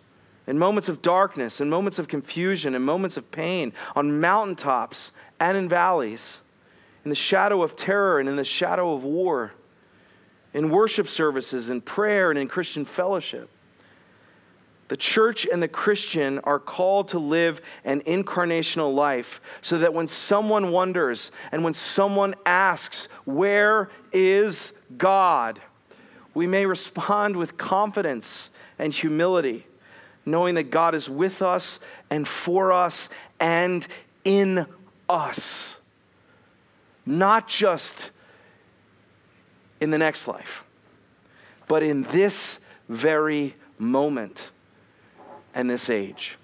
in 0.47 0.59
moments 0.59 0.89
of 0.89 1.03
darkness, 1.03 1.61
in 1.61 1.69
moments 1.69 1.99
of 1.99 2.09
confusion, 2.09 2.75
in 2.75 2.83
moments 2.83 3.17
of 3.17 3.31
pain, 3.31 3.73
on 3.95 4.21
mountaintops 4.21 5.13
and 5.39 5.57
in 5.59 5.69
valleys, 5.69 6.41
in 7.05 7.11
the 7.11 7.15
shadow 7.15 7.63
of 7.63 7.77
terror 7.77 8.19
and 8.19 8.29
in 8.29 8.37
the 8.37 8.45
shadow 8.45 8.95
of 8.95 9.05
war, 9.05 9.53
in 10.55 10.71
worship 10.71 11.07
services, 11.07 11.69
in 11.69 11.81
prayer, 11.81 12.31
and 12.31 12.39
in 12.39 12.49
Christian 12.49 12.85
fellowship. 12.85 13.49
The 14.91 14.97
church 14.97 15.47
and 15.47 15.63
the 15.63 15.69
Christian 15.69 16.41
are 16.41 16.59
called 16.59 17.09
to 17.09 17.19
live 17.19 17.61
an 17.85 18.01
incarnational 18.03 18.93
life 18.93 19.41
so 19.63 19.79
that 19.79 19.95
when 19.95 20.09
someone 20.09 20.73
wonders 20.73 21.31
and 21.53 21.63
when 21.63 21.75
someone 21.75 22.35
asks, 22.45 23.07
Where 23.25 23.89
is 24.13 24.73
God? 24.99 25.61
we 26.35 26.47
may 26.47 26.67
respond 26.67 27.37
with 27.37 27.57
confidence 27.57 28.51
and 28.79 28.93
humility, 28.93 29.67
knowing 30.25 30.55
that 30.55 30.71
God 30.71 30.95
is 30.95 31.11
with 31.11 31.43
us 31.43 31.81
and 32.09 32.27
for 32.27 32.73
us 32.73 33.09
and 33.39 33.87
in 34.25 34.67
us. 35.09 35.79
Not 37.05 37.49
just 37.49 38.11
in 39.81 39.91
the 39.91 39.99
next 39.99 40.29
life, 40.29 40.65
but 41.67 41.83
in 41.83 42.03
this 42.05 42.61
very 42.89 43.55
moment 43.79 44.51
and 45.55 45.69
this 45.69 45.91
age. 45.91 46.37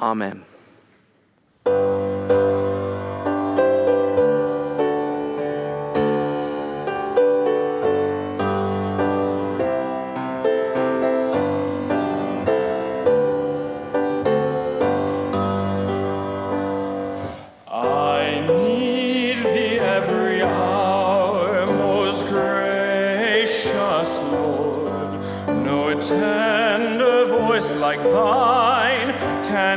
Amen. 0.00 0.44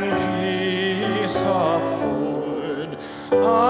Now, 0.00 0.16
my 0.16 1.26
Savior, 1.26 2.98
I 3.32 3.69